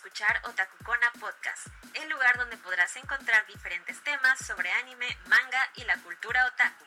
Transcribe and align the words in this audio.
escuchar 0.00 0.40
Otakukona 0.48 1.12
Podcast, 1.20 1.66
el 2.02 2.08
lugar 2.08 2.38
donde 2.38 2.56
podrás 2.56 2.96
encontrar 2.96 3.44
diferentes 3.46 4.02
temas 4.02 4.38
sobre 4.38 4.70
anime, 4.82 5.04
manga 5.28 5.60
y 5.76 5.84
la 5.84 5.94
cultura 5.98 6.40
otaku. 6.46 6.84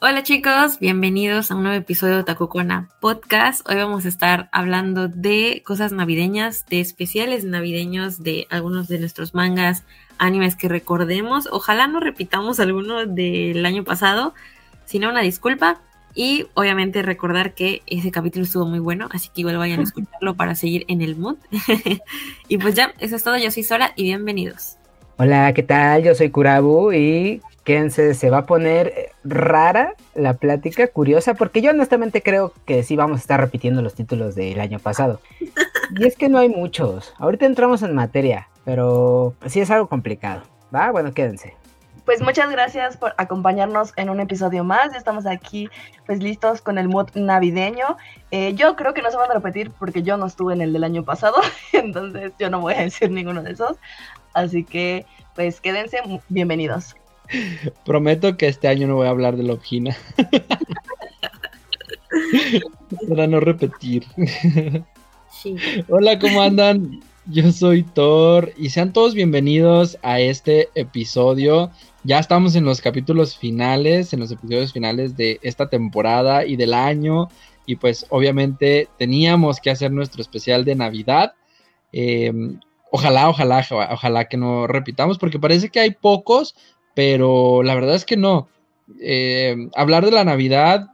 Hola 0.00 0.24
chicos, 0.24 0.80
bienvenidos 0.80 1.52
a 1.52 1.54
un 1.54 1.62
nuevo 1.62 1.78
episodio 1.78 2.16
de 2.16 2.20
Otakukona 2.22 2.88
Podcast. 3.00 3.60
Hoy 3.70 3.76
vamos 3.76 4.04
a 4.04 4.08
estar 4.08 4.48
hablando 4.50 5.06
de 5.06 5.62
cosas 5.64 5.92
navideñas, 5.92 6.66
de 6.66 6.80
especiales 6.80 7.44
navideños, 7.44 8.20
de 8.20 8.48
algunos 8.50 8.88
de 8.88 8.98
nuestros 8.98 9.32
mangas, 9.32 9.84
animes 10.18 10.56
que 10.56 10.68
recordemos. 10.68 11.48
Ojalá 11.52 11.86
no 11.86 12.00
repitamos 12.00 12.58
alguno 12.58 13.06
del 13.06 13.64
año 13.64 13.84
pasado, 13.84 14.34
sino 14.86 15.08
una 15.08 15.20
disculpa. 15.20 15.80
Y 16.14 16.46
obviamente 16.54 17.02
recordar 17.02 17.54
que 17.54 17.82
ese 17.86 18.10
capítulo 18.10 18.44
estuvo 18.44 18.66
muy 18.66 18.80
bueno, 18.80 19.08
así 19.12 19.28
que 19.28 19.42
igual 19.42 19.58
vayan 19.58 19.80
a 19.80 19.84
escucharlo 19.84 20.34
para 20.34 20.54
seguir 20.54 20.84
en 20.88 21.02
el 21.02 21.16
mood. 21.16 21.36
y 22.48 22.58
pues 22.58 22.74
ya, 22.74 22.92
eso 22.98 23.16
es 23.16 23.22
todo. 23.22 23.36
Yo 23.38 23.50
soy 23.50 23.62
Sora 23.62 23.92
y 23.96 24.04
bienvenidos. 24.04 24.76
Hola, 25.18 25.52
¿qué 25.52 25.62
tal? 25.62 26.02
Yo 26.02 26.14
soy 26.14 26.30
Kurabu 26.30 26.92
y 26.92 27.42
quédense, 27.64 28.14
se 28.14 28.30
va 28.30 28.38
a 28.38 28.46
poner 28.46 29.10
rara 29.22 29.94
la 30.14 30.34
plática, 30.34 30.88
curiosa, 30.88 31.34
porque 31.34 31.60
yo 31.60 31.70
honestamente 31.70 32.22
creo 32.22 32.52
que 32.66 32.82
sí 32.82 32.96
vamos 32.96 33.18
a 33.18 33.20
estar 33.20 33.38
repitiendo 33.38 33.82
los 33.82 33.94
títulos 33.94 34.34
del 34.34 34.60
año 34.60 34.78
pasado. 34.78 35.20
Y 35.96 36.06
es 36.06 36.14
que 36.14 36.28
no 36.28 36.38
hay 36.38 36.48
muchos. 36.48 37.14
Ahorita 37.18 37.46
entramos 37.46 37.82
en 37.82 37.96
materia, 37.96 38.48
pero 38.64 39.34
sí 39.46 39.58
es 39.58 39.72
algo 39.72 39.88
complicado. 39.88 40.42
¿Va? 40.72 40.92
Bueno, 40.92 41.12
quédense 41.12 41.56
pues 42.10 42.22
muchas 42.22 42.50
gracias 42.50 42.96
por 42.96 43.14
acompañarnos 43.18 43.92
en 43.94 44.10
un 44.10 44.18
episodio 44.18 44.64
más. 44.64 44.96
Estamos 44.96 45.26
aquí 45.26 45.68
pues 46.06 46.20
listos 46.20 46.60
con 46.60 46.76
el 46.76 46.88
mood 46.88 47.06
navideño. 47.14 47.96
Eh, 48.32 48.52
yo 48.54 48.74
creo 48.74 48.94
que 48.94 49.00
no 49.00 49.12
se 49.12 49.16
van 49.16 49.30
a 49.30 49.34
repetir 49.34 49.70
porque 49.78 50.02
yo 50.02 50.16
no 50.16 50.26
estuve 50.26 50.54
en 50.54 50.60
el 50.60 50.72
del 50.72 50.82
año 50.82 51.04
pasado, 51.04 51.36
entonces 51.72 52.32
yo 52.36 52.50
no 52.50 52.58
voy 52.58 52.74
a 52.74 52.80
decir 52.80 53.12
ninguno 53.12 53.44
de 53.44 53.52
esos. 53.52 53.76
Así 54.34 54.64
que 54.64 55.06
pues 55.36 55.60
quédense 55.60 55.98
bienvenidos. 56.28 56.96
Prometo 57.84 58.36
que 58.36 58.48
este 58.48 58.66
año 58.66 58.88
no 58.88 58.96
voy 58.96 59.06
a 59.06 59.10
hablar 59.10 59.36
de 59.36 59.44
la 59.44 59.52
Obgina. 59.52 59.96
Para 63.08 63.28
no 63.28 63.38
repetir. 63.38 64.04
Hola, 65.88 66.18
¿cómo 66.18 66.42
andan? 66.42 67.04
Yo 67.26 67.52
soy 67.52 67.84
Thor 67.84 68.52
y 68.56 68.70
sean 68.70 68.92
todos 68.92 69.14
bienvenidos 69.14 69.96
a 70.02 70.18
este 70.18 70.70
episodio 70.74 71.70
ya 72.04 72.18
estamos 72.18 72.54
en 72.54 72.64
los 72.64 72.80
capítulos 72.80 73.36
finales, 73.36 74.12
en 74.12 74.20
los 74.20 74.30
episodios 74.30 74.72
finales 74.72 75.16
de 75.16 75.38
esta 75.42 75.68
temporada 75.68 76.46
y 76.46 76.56
del 76.56 76.74
año. 76.74 77.28
Y 77.66 77.76
pues 77.76 78.06
obviamente 78.08 78.88
teníamos 78.98 79.60
que 79.60 79.70
hacer 79.70 79.92
nuestro 79.92 80.22
especial 80.22 80.64
de 80.64 80.74
Navidad. 80.74 81.34
Em, 81.92 82.58
ojalá, 82.90 83.28
ojalá, 83.28 83.66
ojalá 83.92 84.24
que 84.26 84.36
no 84.36 84.66
repitamos, 84.66 85.18
porque 85.18 85.38
parece 85.38 85.68
que 85.68 85.80
hay 85.80 85.90
pocos, 85.90 86.54
pero 86.94 87.62
la 87.62 87.74
verdad 87.74 87.94
es 87.94 88.04
que 88.04 88.16
no. 88.16 88.48
Em, 89.00 89.70
hablar 89.74 90.04
de 90.04 90.10
la 90.10 90.24
Navidad 90.24 90.88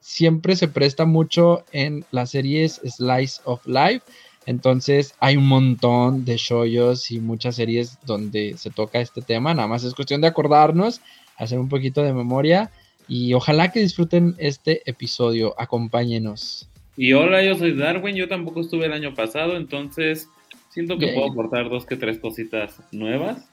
siempre 0.00 0.56
se 0.56 0.68
presta 0.68 1.04
mucho 1.04 1.64
en 1.72 2.04
las 2.10 2.30
series 2.30 2.80
Slice 2.84 3.40
of 3.44 3.66
Life. 3.66 4.02
Entonces 4.50 5.14
hay 5.20 5.36
un 5.36 5.46
montón 5.46 6.24
de 6.24 6.36
shoyos 6.36 7.12
y 7.12 7.20
muchas 7.20 7.54
series 7.54 8.00
donde 8.04 8.56
se 8.56 8.70
toca 8.70 9.00
este 9.00 9.22
tema. 9.22 9.54
Nada 9.54 9.68
más 9.68 9.84
es 9.84 9.94
cuestión 9.94 10.20
de 10.22 10.26
acordarnos, 10.26 11.00
hacer 11.36 11.60
un 11.60 11.68
poquito 11.68 12.02
de 12.02 12.12
memoria 12.12 12.72
y 13.06 13.32
ojalá 13.34 13.70
que 13.70 13.78
disfruten 13.78 14.34
este 14.38 14.82
episodio. 14.90 15.54
Acompáñenos. 15.56 16.68
Y 16.96 17.12
hola, 17.12 17.44
yo 17.44 17.54
soy 17.54 17.76
Darwin. 17.76 18.16
Yo 18.16 18.26
tampoco 18.26 18.62
estuve 18.62 18.86
el 18.86 18.92
año 18.92 19.14
pasado, 19.14 19.56
entonces 19.56 20.28
siento 20.70 20.98
que 20.98 21.12
puedo 21.12 21.30
aportar 21.30 21.70
dos 21.70 21.86
que 21.86 21.94
tres 21.94 22.18
cositas 22.18 22.82
nuevas. 22.90 23.48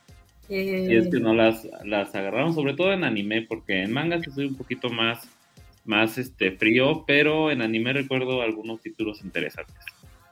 Y 0.50 0.95
es 0.95 1.10
que 1.10 1.20
no 1.20 1.36
las, 1.36 1.67
las 1.86 2.16
agarraron, 2.16 2.55
sobre 2.55 2.73
todo 2.73 2.92
en 2.92 3.04
anime, 3.04 3.43
porque 3.43 3.83
en 3.83 3.93
manga 3.93 4.20
sí 4.20 4.32
soy 4.32 4.45
un 4.45 4.55
poquito 4.55 4.89
más, 4.89 5.30
más 5.86 6.17
este, 6.17 6.54
frío, 6.54 7.04
pero 7.05 7.52
en 7.52 7.61
anime 7.61 7.93
recuerdo 7.93 8.42
algunos 8.42 8.82
títulos 8.82 9.22
interesantes. 9.23 9.76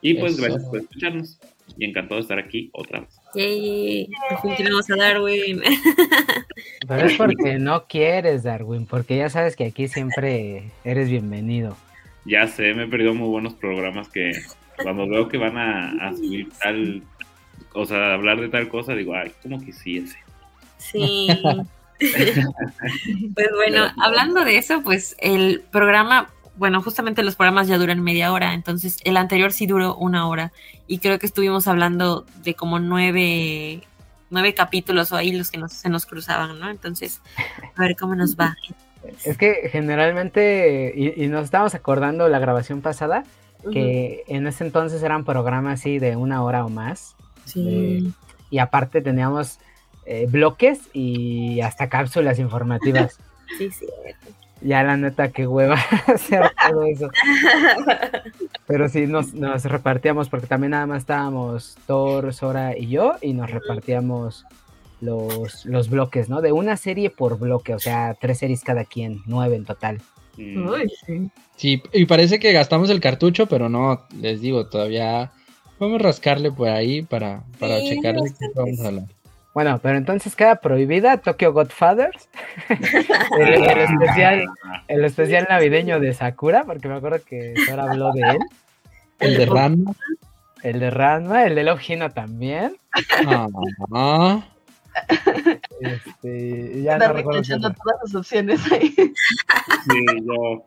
Y 0.06 0.14
pues 0.14 0.38
gracias 0.38 0.64
por 0.66 0.80
escucharnos. 0.80 1.40
Y 1.78 1.86
encantado 1.86 2.18
de 2.18 2.22
estar 2.22 2.38
aquí 2.38 2.70
otra 2.74 3.00
vez. 3.00 3.20
Yay, 3.34 4.08
por 4.44 4.52
a 4.52 4.96
Darwin. 4.96 5.62
Pero 6.88 7.08
es 7.08 7.18
porque 7.18 7.58
no 7.58 7.88
quieres, 7.88 8.44
Darwin, 8.44 8.86
porque 8.86 9.18
ya 9.18 9.32
sabes 9.32 9.56
que 9.56 9.66
aquí 9.66 9.88
siempre 9.88 10.70
eres 10.84 11.10
bienvenido. 11.10 11.76
Ya 12.24 12.48
sé, 12.48 12.76
me 12.76 12.84
he 12.84 12.88
perdido 12.88 13.16
muy 13.16 13.30
buenos 13.30 13.56
programas 13.56 14.08
que 14.10 14.32
cuando 14.84 15.08
veo 15.08 15.28
que 15.28 15.40
van 15.40 15.58
a, 15.58 16.14
subir 16.16 16.50
tal, 16.62 17.02
o 17.74 17.86
sea, 17.88 18.14
hablar 18.14 18.40
de 18.40 18.50
tal 18.50 18.70
cosa, 18.70 18.94
digo, 18.94 19.16
ay, 19.16 19.32
como 19.42 19.60
quisiese. 19.60 20.20
Sí. 20.78 21.30
pues 22.00 23.48
bueno, 23.56 23.88
hablando 24.04 24.46
de 24.46 24.58
eso, 24.58 24.84
pues 24.84 25.16
el 25.20 25.64
programa 25.72 26.30
bueno, 26.58 26.82
justamente 26.82 27.24
los 27.24 27.36
programas 27.36 27.68
ya 27.68 27.78
duran 27.78 28.02
media 28.02 28.32
hora, 28.32 28.54
entonces 28.54 28.98
el 29.04 29.18
anterior 29.18 29.52
sí 29.52 29.68
duró 29.68 29.96
una 29.96 30.28
hora 30.28 30.52
y 30.88 31.00
creo 31.00 31.20
que 31.20 31.26
estuvimos 31.26 31.68
hablando 31.68 32.26
de 32.44 32.54
como 32.54 32.80
nueve, 32.80 33.82
nueve 34.30 34.54
capítulos 34.54 35.12
o 35.12 35.18
ahí 35.18 35.32
los 35.32 35.52
que 35.52 35.60
se 35.68 35.90
nos 35.90 36.06
cruzaban, 36.06 36.60
¿no? 36.60 36.70
Entonces, 36.70 37.22
a 37.76 37.82
ver 37.82 37.96
cómo 37.96 38.16
nos 38.16 38.36
va. 38.36 38.56
Es 39.24 39.38
que 39.38 39.70
generalmente, 39.72 40.92
y, 40.96 41.28
nos 41.28 41.44
estábamos 41.44 41.76
acordando 41.76 42.28
la 42.28 42.40
grabación 42.40 42.82
pasada, 42.82 43.24
que 43.72 44.24
en 44.28 44.48
ese 44.48 44.64
entonces 44.64 45.04
eran 45.04 45.24
programas 45.26 45.80
así 45.80 46.00
de 46.00 46.16
una 46.16 46.42
hora 46.42 46.66
o 46.66 46.70
más. 46.70 47.16
Sí. 47.46 48.12
y 48.50 48.58
aparte 48.58 49.04
teníamos 49.04 49.60
eh, 50.08 50.26
bloques 50.28 50.80
y 50.92 51.62
hasta 51.62 51.88
cápsulas 51.88 52.40
informativas. 52.40 53.20
Sí, 53.60 53.70
sí 53.70 53.86
ya 54.66 54.84
la 54.84 54.98
neta, 54.98 55.32
qué 55.32 55.48
hueva 55.48 55.76
hacer 56.08 56.52
todo 56.68 56.84
eso. 56.84 57.10
Pero 58.68 58.90
sí, 58.90 59.06
nos, 59.06 59.32
repartíamos, 59.64 60.30
porque 60.30 60.48
también 60.48 60.72
nada 60.72 60.88
más 60.88 61.00
estábamos 61.00 61.78
Thor, 61.86 62.34
Sora 62.34 62.78
y 62.78 62.88
yo, 62.88 63.14
y 63.22 63.34
nos 63.34 63.52
repartíamos 63.52 64.46
los, 65.02 65.66
los 65.66 65.90
bloques, 65.90 66.30
¿no? 66.30 66.42
De 66.42 66.52
una 66.52 66.78
serie 66.78 67.12
por 67.12 67.38
bloque, 67.38 67.76
o 67.76 67.80
sea, 67.80 68.16
tres 68.20 68.40
series 68.40 68.64
cada 68.64 68.86
quien, 68.86 69.22
nueve 69.26 69.56
en 69.56 69.66
total. 69.66 70.02
Mm. 70.38 70.68
sí. 71.06 71.32
sí, 71.56 71.84
y 71.94 72.06
parece 72.06 72.40
que 72.40 72.52
gastamos 72.52 72.90
el 72.90 73.00
cartucho, 73.00 73.46
pero 73.46 73.70
no, 73.70 74.06
les 74.20 74.42
digo, 74.42 74.68
todavía 74.68 75.32
vamos 75.80 76.00
a 76.00 76.04
rascarle 76.04 76.52
por 76.52 76.68
ahí 76.68 77.04
para, 77.04 77.44
para 77.60 77.80
checar 77.82 78.16
de 78.16 78.34
qué 78.38 78.48
vamos 78.54 78.80
a 78.82 78.88
hablar. 78.88 79.06
Bueno, 79.56 79.80
pero 79.82 79.98
entonces 79.98 80.36
queda 80.36 80.58
prohibida 80.58 81.16
Tokyo 81.16 81.54
Godfathers, 81.54 82.28
el, 83.40 83.64
especial, 83.80 84.46
el 84.90 85.06
especial 85.06 85.48
navideño 85.50 86.02
de 86.02 86.14
Sakura, 86.14 86.66
porque 86.66 86.90
me 86.90 86.96
acuerdo 86.96 87.24
que 87.26 87.54
Sora 87.66 87.84
habló 87.84 88.12
de 88.12 88.22
él. 88.22 88.40
El 89.20 89.38
de 89.38 89.46
Ranma. 89.46 89.94
El 90.62 90.80
de 90.82 90.90
Ranma, 90.90 91.46
el 91.46 91.56
de 91.56 91.64
Love 91.64 91.90
Hino 91.90 92.12
también. 92.12 92.76
Ah. 93.94 94.46
Este, 95.80 96.82
ya 96.82 96.98
no 96.98 97.14
recuerdo 97.14 97.42
todas 97.42 97.98
las 98.04 98.14
opciones 98.14 98.60
ahí. 98.74 98.90
Sí, 98.90 100.06
yo 100.26 100.66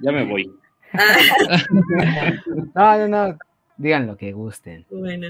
ya 0.00 0.10
me 0.10 0.24
voy. 0.24 0.52
no, 2.74 2.98
no, 2.98 3.08
no. 3.08 3.38
Digan 3.76 4.08
lo 4.08 4.16
que 4.16 4.32
gusten. 4.32 4.84
Bueno. 4.90 5.28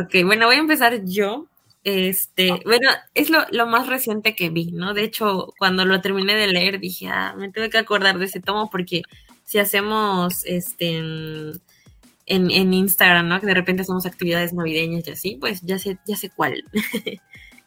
Ok, 0.00 0.24
bueno, 0.24 0.46
voy 0.46 0.54
a 0.54 0.60
empezar 0.60 1.04
yo. 1.04 1.48
Este, 1.82 2.60
bueno, 2.64 2.90
es 3.14 3.30
lo, 3.30 3.40
lo, 3.50 3.66
más 3.66 3.86
reciente 3.86 4.34
que 4.34 4.50
vi, 4.50 4.70
¿no? 4.72 4.92
De 4.92 5.02
hecho, 5.02 5.54
cuando 5.58 5.86
lo 5.86 6.00
terminé 6.02 6.34
de 6.34 6.48
leer, 6.48 6.78
dije, 6.78 7.08
ah, 7.08 7.34
me 7.38 7.50
tuve 7.50 7.70
que 7.70 7.78
acordar 7.78 8.18
de 8.18 8.26
ese 8.26 8.40
tomo 8.40 8.68
porque 8.70 9.02
si 9.44 9.58
hacemos 9.58 10.44
este 10.44 10.98
en, 10.98 12.50
en, 12.50 12.74
Instagram, 12.74 13.28
¿no? 13.28 13.40
Que 13.40 13.46
de 13.46 13.54
repente 13.54 13.82
hacemos 13.82 14.06
actividades 14.06 14.52
navideñas 14.52 15.08
y 15.08 15.10
así, 15.10 15.36
pues 15.40 15.62
ya 15.62 15.78
sé, 15.78 15.98
ya 16.06 16.16
sé 16.16 16.30
cuál. 16.30 16.62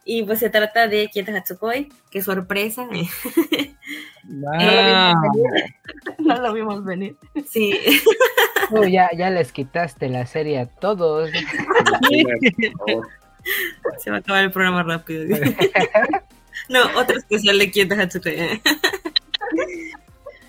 y 0.05 0.23
pues 0.23 0.39
se 0.39 0.49
trata 0.49 0.87
de 0.87 1.09
Kieta 1.09 1.35
Hatsukoi, 1.35 1.89
qué 2.09 2.21
sorpresa. 2.21 2.87
Ah. 4.47 5.13
no 6.19 6.41
lo 6.41 6.53
vimos 6.53 6.85
venir. 6.85 7.17
Sí. 7.45 7.77
ya, 8.89 9.09
ya 9.17 9.29
les 9.29 9.51
quitaste 9.51 10.07
la 10.07 10.25
serie 10.25 10.59
a 10.59 10.65
todos. 10.65 11.29
Se 14.03 14.09
va 14.09 14.17
a 14.17 14.19
acabar 14.19 14.43
el 14.43 14.51
programa 14.51 14.83
rápido. 14.83 15.25
no, 16.69 16.81
otro 16.95 17.17
especial 17.17 17.59
de 17.59 17.71
Kieta 17.71 18.01
Hatsukoi. 18.01 18.61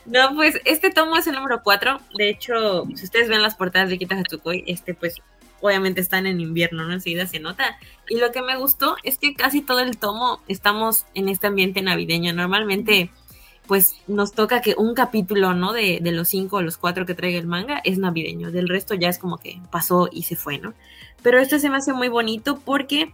No, 0.06 0.34
pues 0.34 0.60
este 0.66 0.90
tomo 0.90 1.16
es 1.16 1.26
el 1.26 1.34
número 1.34 1.62
4. 1.62 1.98
De 2.18 2.28
hecho, 2.28 2.84
si 2.94 3.04
ustedes 3.04 3.28
ven 3.28 3.40
las 3.40 3.54
portadas 3.54 3.88
de 3.88 3.98
Kita 3.98 4.14
Hatsukoi, 4.14 4.62
este 4.66 4.92
pues 4.92 5.22
obviamente 5.62 6.02
están 6.02 6.26
en 6.26 6.40
invierno, 6.40 6.84
¿no? 6.84 6.92
Enseguida 6.92 7.26
se 7.26 7.40
nota. 7.40 7.78
Y 8.10 8.18
lo 8.18 8.30
que 8.30 8.42
me 8.42 8.56
gustó 8.56 8.96
es 9.02 9.16
que 9.16 9.34
casi 9.34 9.62
todo 9.62 9.80
el 9.80 9.96
tomo 9.96 10.42
estamos 10.46 11.06
en 11.14 11.30
este 11.30 11.46
ambiente 11.46 11.80
navideño. 11.80 12.34
Normalmente 12.34 13.10
pues 13.66 13.96
nos 14.06 14.32
toca 14.32 14.60
que 14.60 14.74
un 14.76 14.94
capítulo, 14.94 15.54
¿no? 15.54 15.72
De, 15.72 15.98
de 16.02 16.12
los 16.12 16.28
cinco 16.28 16.56
o 16.56 16.62
los 16.62 16.76
cuatro 16.76 17.06
que 17.06 17.14
traiga 17.14 17.38
el 17.38 17.46
manga 17.46 17.80
es 17.84 17.98
navideño. 17.98 18.50
Del 18.50 18.68
resto 18.68 18.94
ya 18.94 19.08
es 19.08 19.18
como 19.18 19.38
que 19.38 19.60
pasó 19.70 20.08
y 20.12 20.24
se 20.24 20.36
fue, 20.36 20.58
¿no? 20.58 20.74
Pero 21.22 21.38
este 21.38 21.58
se 21.58 21.70
me 21.70 21.78
hace 21.78 21.92
muy 21.92 22.08
bonito 22.08 22.58
porque, 22.58 23.12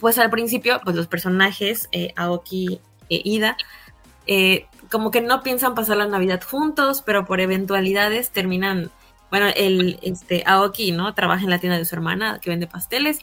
pues 0.00 0.18
al 0.18 0.30
principio, 0.30 0.80
pues 0.84 0.94
los 0.96 1.06
personajes, 1.06 1.88
eh, 1.92 2.12
Aoki 2.16 2.80
e 3.08 3.22
Ida, 3.24 3.56
eh, 4.26 4.66
como 4.90 5.10
que 5.10 5.22
no 5.22 5.42
piensan 5.42 5.74
pasar 5.74 5.96
la 5.96 6.06
Navidad 6.06 6.42
juntos, 6.42 7.02
pero 7.04 7.24
por 7.24 7.40
eventualidades 7.40 8.30
terminan, 8.30 8.90
bueno, 9.30 9.46
el 9.56 9.98
este 10.02 10.44
Aoki, 10.46 10.92
¿no? 10.92 11.14
Trabaja 11.14 11.44
en 11.44 11.50
la 11.50 11.58
tienda 11.58 11.78
de 11.78 11.86
su 11.86 11.94
hermana 11.94 12.38
que 12.40 12.50
vende 12.50 12.66
pasteles 12.66 13.20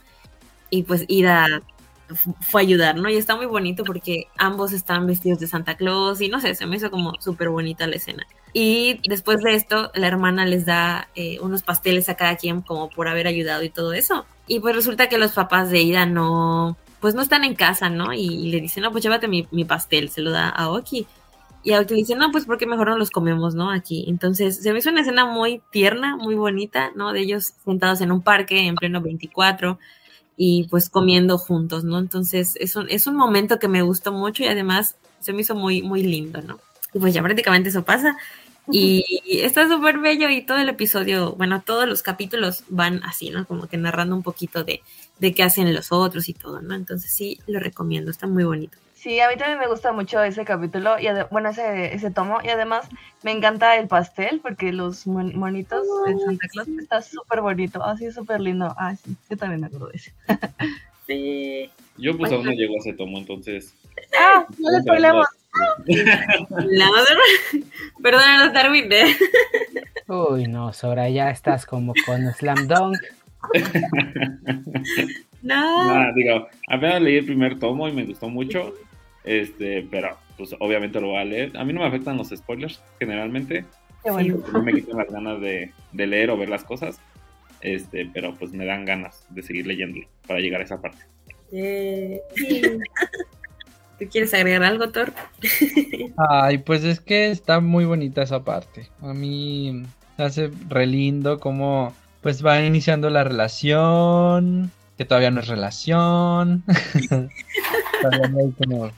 y 0.71 0.83
pues 0.83 1.05
Ida 1.07 1.61
fue 2.39 2.61
a 2.61 2.63
ayudar, 2.63 2.95
¿no? 2.95 3.09
Y 3.09 3.17
está 3.17 3.35
muy 3.35 3.45
bonito 3.45 3.83
porque 3.83 4.27
ambos 4.37 4.73
están 4.73 5.07
vestidos 5.07 5.39
de 5.39 5.47
Santa 5.47 5.75
Claus 5.75 6.21
y 6.21 6.29
no 6.29 6.39
sé, 6.39 6.55
se 6.55 6.65
me 6.65 6.77
hizo 6.77 6.91
como 6.91 7.13
súper 7.19 7.49
bonita 7.49 7.87
la 7.87 7.95
escena. 7.95 8.25
Y 8.53 8.99
después 9.07 9.41
de 9.41 9.55
esto, 9.55 9.91
la 9.93 10.07
hermana 10.07 10.45
les 10.45 10.65
da 10.65 11.07
eh, 11.15 11.39
unos 11.41 11.63
pasteles 11.63 12.09
a 12.09 12.15
cada 12.15 12.35
quien 12.35 12.61
como 12.61 12.89
por 12.89 13.07
haber 13.07 13.27
ayudado 13.27 13.63
y 13.63 13.69
todo 13.69 13.93
eso. 13.93 14.25
Y 14.47 14.59
pues 14.59 14.75
resulta 14.75 15.07
que 15.07 15.17
los 15.17 15.31
papás 15.31 15.69
de 15.69 15.81
Ida 15.81 16.05
no, 16.05 16.77
pues 16.99 17.15
no 17.15 17.21
están 17.21 17.43
en 17.43 17.55
casa, 17.55 17.89
¿no? 17.89 18.13
Y, 18.13 18.51
le 18.51 18.59
dicen, 18.59 18.83
no, 18.83 18.91
pues 18.91 19.03
llévate 19.03 19.27
mi, 19.27 19.47
mi, 19.51 19.63
pastel, 19.63 20.09
se 20.09 20.21
lo 20.21 20.31
da 20.31 20.49
a 20.49 20.69
Oki. 20.69 21.07
Y 21.63 21.73
Aoki 21.73 21.93
le 21.93 21.99
dice, 21.99 22.15
no, 22.15 22.31
pues 22.31 22.45
porque 22.45 22.65
mejor 22.65 22.89
no 22.89 22.97
los 22.97 23.11
comemos, 23.11 23.55
¿no? 23.55 23.71
Aquí. 23.71 24.05
Entonces 24.07 24.61
se 24.61 24.73
me 24.73 24.79
hizo 24.79 24.89
una 24.89 25.01
escena 25.01 25.25
muy 25.25 25.61
tierna, 25.71 26.17
muy 26.17 26.35
bonita, 26.35 26.91
¿no? 26.95 27.13
De 27.13 27.21
ellos 27.21 27.53
sentados 27.63 28.01
en 28.01 28.11
un 28.11 28.21
parque 28.21 28.65
en 28.65 28.75
pleno 28.75 29.01
24 29.01 29.79
y 30.37 30.67
pues 30.69 30.89
comiendo 30.89 31.37
juntos, 31.37 31.83
¿no? 31.83 31.99
Entonces 31.99 32.55
es 32.59 32.75
un, 32.75 32.89
es 32.89 33.07
un 33.07 33.15
momento 33.15 33.59
que 33.59 33.67
me 33.67 33.81
gustó 33.81 34.11
mucho 34.11 34.43
y 34.43 34.47
además 34.47 34.95
se 35.19 35.33
me 35.33 35.41
hizo 35.41 35.55
muy, 35.55 35.81
muy 35.81 36.03
lindo, 36.03 36.41
¿no? 36.41 36.59
Y 36.93 36.99
pues 36.99 37.13
ya 37.13 37.21
prácticamente 37.21 37.69
eso 37.69 37.83
pasa. 37.83 38.17
Y 38.71 39.03
está 39.43 39.67
súper 39.67 39.99
bello 39.99 40.29
y 40.29 40.45
todo 40.45 40.57
el 40.57 40.69
episodio, 40.69 41.33
bueno, 41.33 41.61
todos 41.61 41.87
los 41.87 42.01
capítulos 42.01 42.63
van 42.69 43.03
así, 43.03 43.29
¿no? 43.29 43.45
Como 43.45 43.67
que 43.67 43.77
narrando 43.77 44.15
un 44.15 44.23
poquito 44.23 44.63
de, 44.63 44.81
de 45.19 45.33
qué 45.33 45.43
hacen 45.43 45.73
los 45.73 45.91
otros 45.91 46.29
y 46.29 46.33
todo, 46.33 46.61
¿no? 46.61 46.75
Entonces 46.75 47.11
sí, 47.13 47.39
lo 47.47 47.59
recomiendo, 47.59 48.11
está 48.11 48.27
muy 48.27 48.43
bonito. 48.43 48.77
Sí, 49.01 49.19
a 49.19 49.29
mí 49.29 49.35
también 49.35 49.57
me 49.57 49.67
gusta 49.67 49.91
mucho 49.91 50.21
ese 50.21 50.45
capítulo, 50.45 50.99
y 50.99 51.07
bueno, 51.31 51.49
ese, 51.49 51.95
ese 51.95 52.11
tomo, 52.11 52.37
y 52.43 52.49
además 52.49 52.87
me 53.23 53.31
encanta 53.31 53.75
el 53.77 53.87
pastel, 53.87 54.41
porque 54.41 54.71
los 54.71 55.07
monitos 55.07 55.87
de 56.05 56.19
Santa 56.19 56.47
Claus 56.49 56.67
está 56.79 57.01
súper 57.01 57.41
bonito, 57.41 57.83
así 57.83 58.11
súper 58.11 58.39
lindo. 58.39 58.75
Ah, 58.77 58.95
sí, 58.95 59.15
yo 59.27 59.37
también 59.37 59.61
me 59.61 59.67
acuerdo 59.67 59.87
de 59.87 59.97
ese. 59.97 60.13
sí. 61.07 61.71
Yo 61.97 62.15
pues 62.15 62.31
aún 62.31 62.45
no 62.45 62.51
llego 62.51 62.75
a 62.75 62.77
ese 62.77 62.93
tomo, 62.93 63.17
entonces... 63.17 63.73
Ah, 64.19 64.45
no 64.59 64.69
le 64.69 64.81
spoilemos. 64.83 65.25
Perdón, 68.03 68.53
Darwin. 68.53 68.91
¿eh? 68.91 69.15
Uy, 70.07 70.47
no, 70.47 70.73
Sora, 70.73 71.09
ya 71.09 71.31
estás 71.31 71.65
como 71.65 71.95
con 72.05 72.31
Slam 72.33 72.67
Dunk. 72.67 72.97
no. 75.41 76.13
digo, 76.13 76.47
apenas 76.67 77.01
leí 77.01 77.17
el 77.17 77.25
primer 77.25 77.57
tomo 77.57 77.89
y 77.89 77.93
me 77.93 78.05
gustó 78.05 78.29
mucho. 78.29 78.75
Este, 79.23 79.87
pero 79.89 80.17
pues 80.37 80.55
obviamente 80.59 80.99
lo 80.99 81.07
voy 81.07 81.17
a 81.17 81.25
leer. 81.25 81.57
A 81.57 81.63
mí 81.63 81.73
no 81.73 81.81
me 81.81 81.87
afectan 81.87 82.17
los 82.17 82.29
spoilers 82.29 82.81
generalmente. 82.99 83.65
No 84.05 84.63
me 84.63 84.73
quitan 84.73 84.97
las 84.97 85.11
ganas 85.11 85.39
de, 85.39 85.71
leer 85.93 86.31
o 86.31 86.37
ver 86.37 86.49
las 86.49 86.63
cosas. 86.63 86.99
Este, 87.61 88.09
pero 88.11 88.33
pues 88.33 88.51
me 88.51 88.65
dan 88.65 88.85
ganas 88.85 89.25
de 89.29 89.43
seguir 89.43 89.67
leyéndolo 89.67 90.07
para 90.27 90.39
llegar 90.39 90.61
a 90.61 90.63
esa 90.63 90.81
parte. 90.81 91.05
¿Tú 93.99 94.07
quieres 94.09 94.33
agregar 94.33 94.63
algo, 94.63 94.89
Thor? 94.89 95.13
Ay, 96.17 96.57
pues 96.57 96.83
es 96.83 96.99
que 96.99 97.29
está 97.29 97.59
muy 97.59 97.85
bonita 97.85 98.23
esa 98.23 98.43
parte. 98.43 98.89
A 98.99 99.13
mí 99.13 99.83
me 100.17 100.23
hace 100.23 100.49
re 100.69 100.87
lindo 100.87 101.39
como 101.39 101.93
pues 102.21 102.43
va 102.43 102.61
iniciando 102.61 103.11
la 103.11 103.23
relación, 103.23 104.71
que 104.97 105.05
todavía 105.05 105.29
no 105.29 105.41
es 105.41 105.47
relación. 105.47 106.63
todavía 108.01 108.27
no 108.29 108.39
hay 108.39 108.51
como 108.51 108.91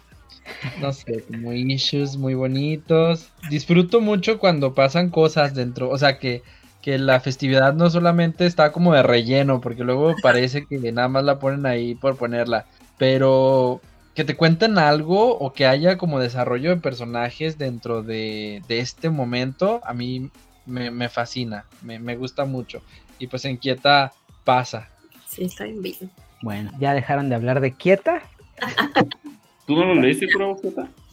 no 0.80 0.94
sé, 0.94 1.24
como 1.24 1.54
issues 1.54 2.18
muy 2.18 2.34
bonitos. 2.34 3.30
Disfruto 3.50 4.02
mucho 4.02 4.40
cuando 4.40 4.74
pasan 4.74 5.10
cosas 5.10 5.54
dentro, 5.54 5.90
o 5.90 5.98
sea, 5.98 6.20
que, 6.20 6.44
que 6.82 6.98
la 6.98 7.20
festividad 7.20 7.74
no 7.74 7.90
solamente 7.90 8.46
está 8.46 8.72
como 8.72 8.94
de 8.94 9.04
relleno, 9.04 9.62
porque 9.62 9.84
luego 9.84 10.16
parece 10.22 10.66
que 10.66 10.92
nada 10.92 11.08
más 11.08 11.24
la 11.24 11.40
ponen 11.40 11.66
ahí 11.66 11.96
por 11.96 12.18
ponerla, 12.18 12.66
pero 12.98 13.82
que 14.16 14.24
te 14.24 14.36
cuenten 14.36 14.78
algo 14.78 15.38
o 15.38 15.54
que 15.54 15.66
haya 15.66 15.98
como 15.98 16.20
desarrollo 16.20 16.70
de 16.70 16.82
personajes 16.82 17.58
dentro 17.58 18.04
de, 18.04 18.62
este 18.70 19.10
momento, 19.10 19.82
a 19.84 19.94
mí 19.94 20.30
me, 20.66 21.10
fascina, 21.10 21.66
me, 21.82 22.00
me, 22.00 22.16
gusta 22.16 22.46
mucho. 22.46 22.82
Y 23.18 23.28
pues 23.28 23.46
en 23.46 23.58
Quieta 23.58 24.14
pasa. 24.44 24.90
Sí, 25.28 25.46
está 25.46 25.64
bien. 25.64 26.12
Bueno, 26.42 26.72
ya 26.80 26.94
dejaron 26.94 27.30
de 27.30 27.36
hablar 27.36 27.60
de 27.60 27.72
Quieta. 27.72 28.22
¿Tú 29.66 29.76
no 29.78 29.86
lo 29.86 29.96
leíste, 29.96 30.28
Pura 30.28 30.56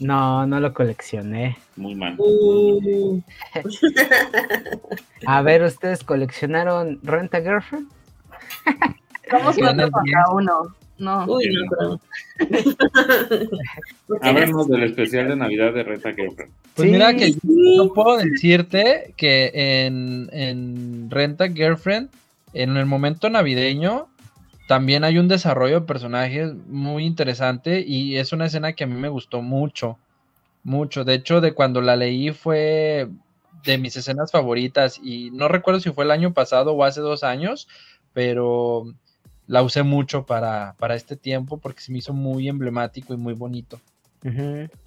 No, 0.01 0.47
no 0.47 0.59
lo 0.59 0.75
coleccioné. 0.75 1.57
Muy 1.77 1.95
mal. 1.95 2.17
Uh. 2.19 3.23
A 5.27 5.43
ver, 5.43 5.63
¿ustedes 5.63 6.03
coleccionaron 6.03 6.99
Rent 7.03 7.33
a 7.35 7.41
Girlfriend? 7.41 7.89
Somos 9.31 9.57
cuatro 9.57 9.89
para 9.91 10.31
uno. 10.33 10.75
No. 10.99 11.25
Uy, 11.27 11.49
no, 11.49 12.01
Hablemos 14.21 14.69
del 14.69 14.83
especial 14.83 15.29
de 15.29 15.37
Navidad 15.37 15.73
de 15.73 15.85
Rent 15.85 16.05
a 16.05 16.13
Girlfriend. 16.13 16.53
Pues 16.75 16.91
mira 16.91 17.15
que 17.15 17.33
yo 17.43 17.93
puedo 17.95 18.19
decirte 18.19 19.15
que 19.17 19.51
en, 19.55 20.29
en 20.33 21.09
Rent 21.11 21.41
a 21.41 21.49
Girlfriend, 21.49 22.11
en 22.53 22.77
el 22.77 22.87
momento 22.87 23.31
navideño, 23.31 24.09
también 24.71 25.03
hay 25.03 25.19
un 25.19 25.27
desarrollo 25.27 25.81
de 25.81 25.87
personajes 25.87 26.55
muy 26.69 27.05
interesante 27.05 27.83
y 27.85 28.19
es 28.19 28.33
una 28.33 28.47
escena 28.47 28.73
que 28.75 28.85
a 28.85 28.87
mí 28.87 28.95
me 28.95 29.09
gustó 29.09 29.43
mucho, 29.43 29.99
mucho. 30.63 31.03
De 31.03 31.15
hecho, 31.15 31.41
de 31.41 31.55
cuando 31.55 31.81
la 31.81 31.97
leí 31.97 32.31
fue 32.31 33.09
de 33.65 33.79
mis 33.79 33.97
escenas 33.97 34.31
favoritas 34.31 35.01
y 35.03 35.33
no 35.33 35.49
recuerdo 35.49 35.81
si 35.81 35.91
fue 35.91 36.05
el 36.05 36.13
año 36.13 36.33
pasado 36.35 36.73
o 36.73 36.85
hace 36.85 37.01
dos 37.01 37.25
años, 37.25 37.67
pero 38.13 38.85
la 39.49 39.65
usé 39.65 39.83
mucho 39.83 40.25
para, 40.25 40.77
para 40.79 40.95
este 40.95 41.17
tiempo 41.17 41.59
porque 41.59 41.81
se 41.81 41.91
me 41.91 41.99
hizo 41.99 42.13
muy 42.13 42.49
emblemático 42.49 43.13
y 43.13 43.17
muy 43.17 43.35
bonito. 43.35 43.81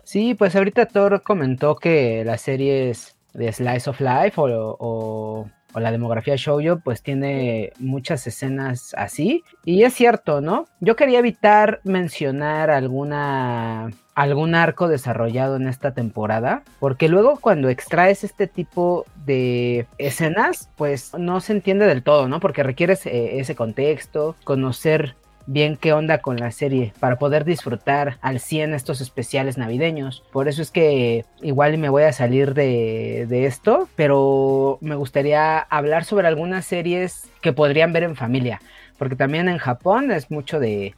Sí, 0.06 0.34
pues 0.34 0.56
ahorita 0.56 0.86
Thor 0.86 1.22
comentó 1.24 1.76
que 1.76 2.24
las 2.24 2.40
series 2.40 3.18
de 3.34 3.52
Slice 3.52 3.90
of 3.90 4.00
Life 4.00 4.40
o 4.40 4.78
o 4.80 5.50
la 5.80 5.92
demografía 5.92 6.36
Shoujo, 6.36 6.80
pues 6.80 7.02
tiene 7.02 7.74
muchas 7.80 8.26
escenas 8.28 8.94
así. 8.98 9.44
Y 9.66 9.84
es 9.84 9.94
cierto, 9.94 10.42
¿no? 10.42 10.68
Yo 10.80 10.96
quería 10.96 11.20
evitar 11.20 11.80
mencionar 11.84 12.70
alguna 12.70 13.90
algún 14.16 14.54
arco 14.54 14.88
desarrollado 14.88 15.56
en 15.56 15.68
esta 15.68 15.94
temporada, 15.94 16.62
porque 16.80 17.10
luego 17.10 17.40
cuando 17.40 17.70
extraes 17.70 18.24
este 18.24 18.48
tipo 18.48 19.06
de 19.26 19.88
escenas, 19.98 20.70
pues 20.76 21.14
no 21.18 21.40
se 21.40 21.54
entiende 21.54 21.88
del 21.88 22.04
todo, 22.04 22.28
¿no? 22.28 22.40
Porque 22.40 22.64
requieres 22.64 23.06
eh, 23.06 23.40
ese 23.40 23.56
contexto, 23.56 24.36
conocer 24.44 25.16
bien 25.46 25.78
qué 25.78 25.94
onda 25.94 26.20
con 26.20 26.38
la 26.38 26.52
serie 26.52 26.94
para 27.00 27.18
poder 27.18 27.46
disfrutar 27.46 28.18
al 28.22 28.40
100 28.40 28.74
estos 28.74 29.02
especiales 29.02 29.58
navideños. 29.58 30.24
Por 30.32 30.48
eso 30.48 30.62
es 30.62 30.72
que 30.72 31.26
igual 31.42 31.78
me 31.78 31.90
voy 31.90 32.04
a 32.04 32.14
salir 32.14 32.54
de, 32.54 33.26
de, 33.28 33.46
esto, 33.46 33.88
pero 33.96 34.78
me 34.82 34.96
gustaría 34.96 35.60
hablar 35.60 36.06
sobre 36.06 36.28
algunas 36.28 36.66
series 36.66 37.30
que 37.42 37.54
podrían 37.54 37.94
ver 37.94 38.04
en 38.04 38.16
familia 38.16 38.62
porque 38.98 39.16
también 39.16 39.50
en 39.50 39.58
Japón 39.58 40.12
es 40.12 40.30
mucho 40.30 40.60
de, 40.60 40.94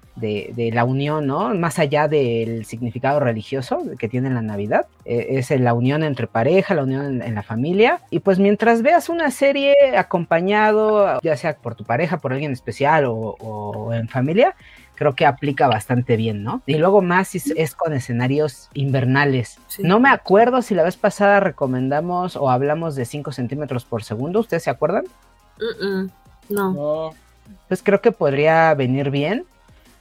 la 0.73 0.83
unión, 0.83 1.27
¿no? 1.27 1.53
Más 1.53 1.79
allá 1.79 2.07
del 2.07 2.65
significado 2.65 3.19
religioso 3.19 3.83
que 3.97 4.09
tiene 4.09 4.29
la 4.29 4.41
Navidad, 4.41 4.87
eh, 5.05 5.27
es 5.31 5.49
la 5.59 5.73
unión 5.73 6.03
entre 6.03 6.27
pareja, 6.27 6.75
la 6.75 6.83
unión 6.83 7.21
en, 7.21 7.35
la 7.35 7.43
familia, 7.43 7.99
y 8.09 8.19
pues 8.19 8.39
mientras 8.39 8.81
veas 8.81 9.09
una 9.09 9.31
serie 9.31 9.75
acompañado, 9.97 11.19
ya 11.21 11.37
sea 11.37 11.55
por 11.55 11.75
tu 11.75 11.83
pareja, 11.83 12.17
por 12.17 12.33
alguien 12.33 12.51
especial 12.51 13.05
o, 13.07 13.91
en 13.93 14.07
familia, 14.07 14.55
creo 14.95 15.15
que 15.15 15.25
aplica 15.25 15.67
bastante 15.67 16.15
bien, 16.15 16.43
¿no? 16.43 16.61
Y 16.65 16.75
luego 16.75 17.01
más 17.01 17.35
es, 17.35 17.75
con 17.75 17.93
escenarios 17.93 18.69
invernales. 18.73 19.59
No 19.79 19.99
me 19.99 20.09
acuerdo 20.09 20.61
si 20.61 20.73
la 20.73 20.83
vez 20.83 20.95
pasada 20.95 21.39
recomendamos 21.39 22.35
o 22.35 22.49
hablamos 22.49 22.95
de 22.95 23.05
5 23.05 23.31
centímetros 23.31 23.83
por 23.83 24.03
segundo, 24.03 24.39
¿ustedes 24.39 24.63
se 24.63 24.69
acuerdan? 24.69 25.05
no. 26.49 26.73
no 26.73 27.24
pues 27.67 27.81
creo 27.83 28.01
que 28.01 28.11
podría 28.11 28.73
venir 28.73 29.09
bien. 29.09 29.45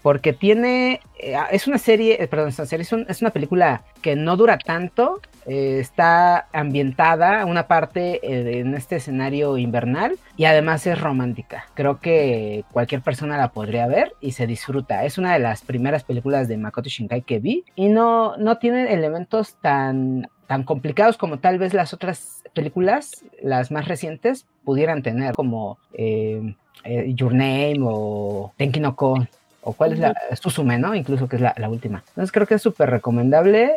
Porque 0.04 0.34
tiene, 0.34 1.00
eh, 1.18 1.34
es 1.50 1.66
una 1.66 1.78
serie, 1.78 2.22
eh, 2.22 2.28
perdón, 2.28 2.50
es 2.50 2.58
una, 2.58 2.66
serie, 2.66 2.86
es, 3.08 3.22
una 3.22 3.30
película 3.30 3.84
que 4.02 4.16
no 4.16 4.36
dura 4.36 4.58
tanto, 4.58 5.22
eh, 5.46 5.78
está 5.80 6.46
ambientada 6.52 7.46
una 7.46 7.68
parte 7.68 8.20
en 8.60 8.74
este 8.74 8.96
escenario 8.96 9.56
invernal 9.56 10.18
y 10.36 10.44
además 10.44 10.86
es 10.86 11.00
romántica. 11.00 11.64
Creo 11.72 12.00
que 12.00 12.66
cualquier 12.70 13.00
persona 13.00 13.38
la 13.38 13.52
podría 13.52 13.86
ver 13.86 14.12
y 14.20 14.32
se 14.32 14.46
disfruta. 14.46 15.06
Es 15.06 15.16
una 15.16 15.32
de 15.32 15.38
las 15.38 15.62
primeras 15.62 16.04
películas 16.04 16.48
de 16.48 16.58
Makoto 16.58 16.90
Shinkai 16.90 17.22
que 17.22 17.38
vi 17.38 17.64
y 17.74 17.88
no, 17.88 18.36
no 18.36 18.58
tiene 18.58 18.92
elementos 18.92 19.54
tan 19.62 20.28
tan 20.46 20.64
complicados 20.64 21.16
como 21.16 21.38
tal 21.38 21.58
vez 21.58 21.72
las 21.72 21.94
otras 21.94 22.42
películas, 22.52 23.24
las 23.42 23.70
más 23.70 23.88
recientes, 23.88 24.46
pudieran 24.64 25.02
tener, 25.02 25.34
como 25.34 25.78
eh, 25.94 26.54
eh, 26.84 27.12
Your 27.14 27.32
Name 27.32 27.78
o 27.82 28.52
Tenki 28.58 28.78
no 28.78 28.94
Ko, 28.94 29.26
o 29.64 29.72
cuál 29.72 29.94
es 29.94 29.98
la 29.98 30.14
Susume, 30.40 30.78
¿no? 30.78 30.94
Incluso 30.94 31.28
que 31.28 31.36
es 31.36 31.42
la, 31.42 31.68
última. 31.68 32.04
Entonces 32.08 32.30
creo 32.30 32.46
que 32.46 32.54
es 32.54 32.62
súper 32.62 32.90
recomendable 32.90 33.72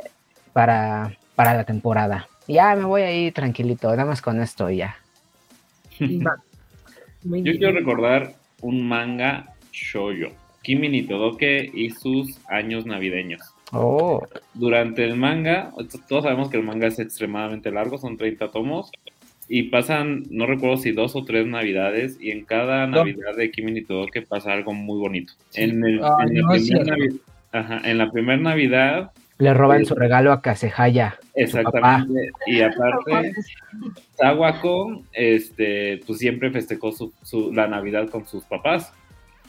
para, 0.54 1.18
para 1.36 1.54
la 1.54 1.64
temporada. 1.64 2.28
Ya 2.48 2.76
me 2.76 2.84
voy 2.84 3.02
ahí 3.02 3.32
tranquilito, 3.32 3.90
nada 3.92 4.06
más 4.06 4.22
con 4.22 4.42
esto 4.42 4.70
y 4.70 4.78
ya. 4.78 4.98
Yo 6.00 7.54
quiero 7.58 7.74
recordar 7.74 8.36
un 8.62 8.88
manga 8.88 9.56
shoyo, 9.72 10.30
Kimi 10.62 10.90
ni 10.90 11.04
Todoke 11.04 11.70
y 11.74 11.90
sus 11.90 12.40
años 12.48 12.86
navideños. 12.86 13.42
Oh. 13.72 14.26
Durante 14.54 15.04
el 15.04 15.16
manga, 15.16 15.72
todos 16.08 16.24
sabemos 16.24 16.50
que 16.50 16.58
el 16.58 16.64
manga 16.64 16.88
es 16.88 17.00
extremadamente 17.00 17.72
largo, 17.72 17.98
son 17.98 18.18
30 18.18 18.52
tomos, 18.52 18.92
y 19.50 19.64
pasan, 19.64 20.24
no 20.30 20.46
recuerdo 20.46 20.78
si 20.78 20.92
dos 20.92 21.16
o 21.16 21.24
tres 21.24 21.48
navidades, 21.48 22.18
y 22.20 22.32
en 22.32 22.44
cada 22.44 22.86
navidad 22.86 23.36
de 23.36 23.50
Kimi 23.50 23.72
ni 23.72 23.86
que 24.12 24.22
pasa 24.22 24.52
algo 24.52 24.74
muy 24.74 25.00
bonito. 25.00 25.34
En, 25.54 25.84
el, 25.86 26.02
en, 27.54 27.98
la 27.98 28.12
primera 28.12 28.42
navidad... 28.42 29.12
Le 29.38 29.54
roban 29.54 29.86
su 29.86 29.96
regalo 29.96 30.34
a 30.34 30.42
Kasehaya. 30.42 31.18
Exactamente. 31.36 32.32
Y 32.48 32.62
aparte, 32.62 33.34
Sawako, 34.18 35.04
este, 35.14 36.02
pues 36.06 36.20
siempre 36.20 36.52
festejó 36.52 36.92
su, 36.92 37.54
la 37.54 37.68
Navidad 37.68 38.10
con 38.10 38.26
sus 38.26 38.44
papás. 38.44 38.92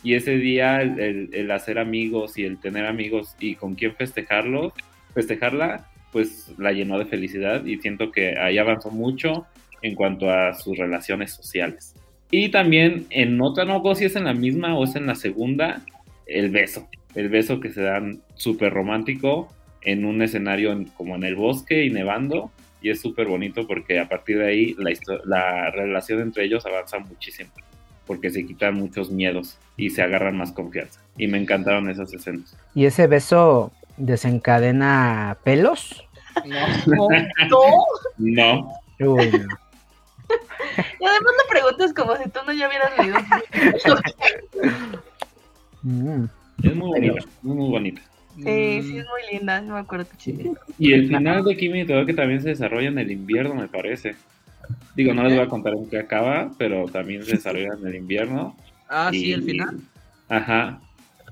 Y 0.03 0.15
ese 0.15 0.37
día 0.37 0.83
el, 0.83 1.51
hacer 1.51 1.79
amigos 1.79 2.39
y 2.39 2.45
el 2.45 2.59
tener 2.59 2.85
amigos 2.87 3.35
y 3.41 3.55
con 3.57 3.75
quién 3.75 3.95
festejarlo, 3.95 4.75
festejarla, 5.15 5.89
pues 6.13 6.53
la 6.59 6.73
llenó 6.73 6.99
de 6.99 7.07
felicidad 7.07 7.65
y 7.65 7.79
siento 7.79 8.13
que 8.13 8.39
ahí 8.39 8.59
avanzó 8.59 8.91
mucho 8.91 9.47
en 9.83 9.95
cuanto 9.95 10.31
a 10.31 10.55
sus 10.55 10.77
relaciones 10.77 11.33
sociales. 11.33 11.95
Y 12.31 12.51
también 12.51 13.07
en 13.11 13.41
otra, 13.41 13.65
no 13.65 13.83
sé 13.95 14.01
si 14.01 14.05
es 14.07 14.17
en 14.17 14.25
la 14.25 14.35
misma 14.35 14.77
o 14.77 14.85
es 14.85 14.97
en 14.97 15.07
la 15.07 15.15
segunda, 15.15 15.81
el 16.27 16.51
beso. 16.51 16.89
El 17.15 17.29
beso 17.31 17.59
que 17.61 17.71
se 17.71 17.83
dan 17.83 18.21
súper 18.35 18.73
romántico 18.73 19.49
en 19.83 20.05
un 20.05 20.21
escenario 20.23 20.85
como 20.97 21.17
en 21.17 21.25
el 21.25 21.37
bosque 21.37 21.85
y 21.85 21.91
nevando. 21.91 22.51
Y 22.81 22.91
es 22.91 23.01
súper 23.01 23.27
bonito 23.27 23.67
porque 23.67 23.99
a 23.99 24.09
partir 24.09 24.39
de 24.39 24.47
ahí 24.47 24.77
la, 24.79 24.93
la 25.25 25.71
relación 25.71 26.21
entre 26.21 26.45
ellos 26.45 26.65
avanza 26.67 26.99
muchísimo 26.99 27.51
porque 28.09 28.31
se 28.31 28.45
quitan 28.47 28.75
muchos 28.75 29.11
miedos 29.11 29.59
y 29.77 29.91
se 29.91 30.03
agarran 30.03 30.37
más 30.37 30.51
confianza. 30.51 31.01
Y 31.17 31.29
me 31.29 31.39
encantaron 31.39 31.89
esas 31.91 32.13
escenas. 32.13 32.57
¿Y 32.75 32.87
ese 32.87 33.07
beso 33.07 33.71
desencadena 33.99 35.37
pelos? 35.45 36.05
No. 36.47 37.09
no. 38.19 38.73
no. 38.99 39.59
Y 40.79 41.05
además 41.05 41.33
la 41.37 41.51
pregunta 41.51 41.85
es 41.85 41.95
como 41.95 42.17
si 42.17 42.29
tú 42.31 42.41
no 42.47 42.53
ya 42.53 42.69
hubieras 42.69 42.99
leído. 42.99 43.19
Mm. 45.81 46.25
Es 46.65 46.75
muy 46.75 46.89
bonita, 46.89 47.25
muy, 47.41 47.57
muy 47.57 47.71
bonita. 47.71 48.03
Sí, 48.37 48.83
sí, 48.83 48.99
es 48.99 49.07
muy 49.07 49.33
linda, 49.33 49.61
no 49.61 49.75
me 49.75 49.81
acuerdo 49.81 50.07
qué 50.23 50.53
Y 50.77 50.93
el 50.93 51.09
final 51.09 51.45
de 51.45 51.57
Kimi 51.57 51.87
todo 51.87 52.05
que 52.05 52.15
también 52.15 52.43
se 52.43 52.49
desarrolla 52.49 52.89
en 52.89 52.99
el 52.99 53.13
invierno, 53.13 53.55
me 53.55 53.69
parece. 53.69 54.17
Digo, 54.97 55.15
no 55.15 55.23
les 55.23 55.35
voy 55.35 55.43
a 55.43 55.49
contar 55.49 55.75
en 55.75 55.89
qué 55.89 55.99
acaba, 55.99 56.51
pero 56.59 56.87
también 56.87 57.25
se 57.25 57.37
desarrolla 57.37 57.75
en 57.81 57.87
el 57.87 57.95
invierno. 57.95 58.57
Ah, 58.89 59.11
sí, 59.13 59.33
el 59.33 59.45
final. 59.45 59.81
Ajá. 60.29 60.81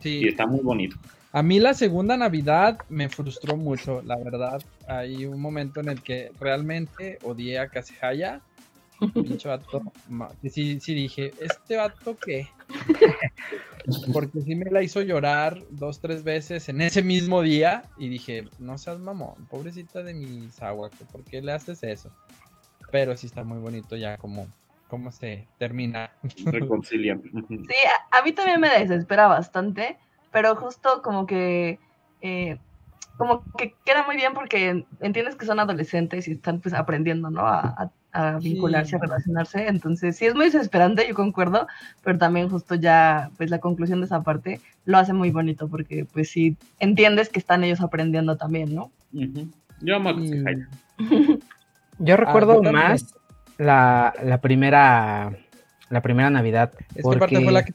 Sí. 0.01 0.21
Y 0.23 0.29
está 0.29 0.47
muy 0.47 0.61
bonito. 0.61 0.97
A 1.33 1.43
mí 1.43 1.61
la 1.61 1.75
segunda 1.75 2.17
Navidad 2.17 2.79
me 2.89 3.09
frustró 3.09 3.57
mucho, 3.57 4.03
la 4.03 4.17
verdad. 4.17 4.63
Hay 4.89 5.27
un 5.27 5.41
momento 5.41 5.81
en 5.81 5.89
el 5.89 6.03
que 6.03 6.31
realmente 6.41 7.19
odié 7.23 7.59
a 7.59 7.69
Kasehaya. 7.69 8.41
Pinche 9.15 9.49
vato. 9.49 9.83
Sí, 10.49 10.81
sí 10.81 10.95
dije, 10.95 11.33
¿este 11.41 11.77
vato 11.77 12.17
qué? 12.17 12.49
Porque 14.13 14.41
sí 14.41 14.55
me 14.55 14.71
la 14.71 14.83
hizo 14.83 15.03
llorar 15.03 15.63
dos, 15.71 16.01
tres 16.01 16.25
veces 16.25 16.69
en 16.69 16.81
ese 16.81 17.03
mismo 17.03 17.43
día. 17.43 17.85
Y 17.99 18.09
dije, 18.09 18.45
no 18.59 18.79
seas 18.79 18.99
mamón, 18.99 19.47
pobrecita 19.49 20.03
de 20.03 20.15
mi 20.15 20.49
agua, 20.61 20.91
¿por 21.13 21.23
qué 21.25 21.41
le 21.41 21.53
haces 21.53 21.83
eso? 21.83 22.11
pero 22.91 23.17
sí 23.17 23.27
está 23.27 23.45
muy 23.45 23.59
bonito 23.59 23.97
ya 23.97 24.17
como 24.17 24.47
cómo 24.89 25.11
se 25.11 25.47
termina. 25.59 26.11
Reconcilian. 26.47 27.23
Sí, 27.23 27.75
a, 28.11 28.23
mí 28.23 28.33
también 28.33 28.61
me 28.61 28.71
desespera 28.71 29.27
bastante, 29.27 29.99
pero 30.31 30.55
justo 30.57 31.03
como 31.03 31.27
que 31.27 31.79
eh, 32.21 32.59
como 33.17 33.43
que 33.57 33.75
queda 33.85 34.05
muy 34.05 34.17
bien 34.17 34.35
porque 34.35 34.87
entiendes 35.01 35.35
que 35.35 35.47
son 35.47 35.59
adolescentes 35.59 36.29
y 36.29 36.33
están 36.33 36.61
pues 36.61 36.75
aprendiendo, 36.75 37.31
¿no? 37.31 37.47
A, 37.47 37.91
vincularse, 38.41 38.97
a 38.97 38.99
relacionarse. 38.99 39.67
Entonces, 39.69 40.17
sí 40.17 40.27
es 40.27 40.35
muy 40.35 40.47
desesperante, 40.47 41.07
yo 41.09 41.15
concuerdo, 41.15 41.67
pero 42.03 42.19
también 42.19 42.49
justo 42.49 42.75
ya, 42.75 43.31
pues 43.37 43.51
la 43.51 43.59
conclusión 43.59 44.01
de 44.01 44.07
esa 44.07 44.23
parte 44.23 44.61
lo 44.85 44.99
hace 44.99 45.13
muy 45.13 45.31
bonito 45.31 45.69
porque 45.69 46.07
pues 46.13 46.31
sí 46.31 46.57
entiendes 46.79 47.29
que 47.29 47.39
están 47.39 47.65
ellos 47.65 47.81
aprendiendo 47.81 48.37
también, 48.37 48.75
¿no? 48.75 48.91
Yo 49.81 49.97
amo 49.97 50.11
a 50.11 50.15
Yo 51.99 52.15
ah, 52.15 52.17
recuerdo 52.19 52.63
más 52.63 53.15
la, 53.59 54.13
la, 54.23 54.39
primera 54.41 55.35
la 55.89 56.03
primera 56.03 56.29
Navidad. 56.31 56.73
Esta 56.95 57.19
parte 57.19 57.41
fue 57.41 57.53
la 57.53 57.65
que 57.65 57.73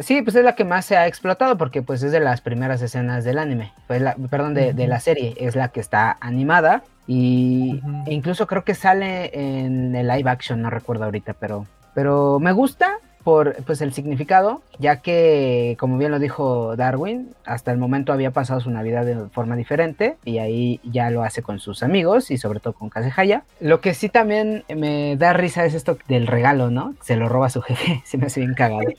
Sí, 0.00 0.22
pues 0.22 0.36
es 0.36 0.44
la 0.44 0.54
que 0.54 0.64
más 0.64 0.86
se 0.86 0.96
ha 0.96 1.06
explotado 1.06 1.58
porque 1.58 1.82
pues 1.82 2.02
es 2.02 2.12
de 2.12 2.20
las 2.20 2.40
primeras 2.40 2.80
escenas 2.82 3.24
del 3.24 3.38
anime, 3.38 3.72
pues 3.86 4.00
la, 4.00 4.14
perdón, 4.14 4.54
de, 4.54 4.72
de, 4.72 4.86
la 4.86 5.00
serie, 5.00 5.34
es 5.38 5.54
la 5.54 5.68
que 5.68 5.80
está 5.80 6.16
animada 6.20 6.82
y 7.06 7.80
e 8.06 8.14
incluso 8.14 8.46
creo 8.46 8.64
que 8.64 8.74
sale 8.74 9.30
en 9.34 9.94
el 9.94 10.08
live 10.08 10.30
action, 10.30 10.62
no 10.62 10.70
recuerdo 10.70 11.04
ahorita, 11.04 11.34
pero, 11.34 11.66
pero 11.94 12.38
me 12.38 12.52
gusta, 12.52 12.98
por 13.22 13.56
pues 13.64 13.80
el 13.80 13.92
significado, 13.92 14.62
ya 14.78 15.00
que 15.00 15.76
como 15.78 15.98
bien 15.98 16.10
lo 16.10 16.18
dijo 16.18 16.74
Darwin, 16.76 17.30
hasta 17.44 17.70
el 17.72 17.78
momento 17.78 18.12
había 18.12 18.30
pasado 18.32 18.60
su 18.60 18.70
Navidad 18.70 19.04
de 19.06 19.28
forma 19.28 19.56
diferente 19.56 20.16
y 20.24 20.38
ahí 20.38 20.80
ya 20.84 21.10
lo 21.10 21.22
hace 21.22 21.42
con 21.42 21.60
sus 21.60 21.82
amigos 21.82 22.30
y 22.30 22.38
sobre 22.38 22.60
todo 22.60 22.74
con 22.74 22.88
Kasehaya. 22.88 23.44
Lo 23.60 23.80
que 23.80 23.94
sí 23.94 24.08
también 24.08 24.64
me 24.74 25.16
da 25.16 25.32
risa 25.32 25.64
es 25.64 25.74
esto 25.74 25.98
del 26.08 26.26
regalo, 26.26 26.70
¿no? 26.70 26.94
Se 27.02 27.16
lo 27.16 27.28
roba 27.28 27.50
su 27.50 27.62
jefe, 27.62 28.02
se 28.06 28.18
me 28.18 28.26
hace 28.26 28.40
bien 28.40 28.54
cagado. 28.54 28.88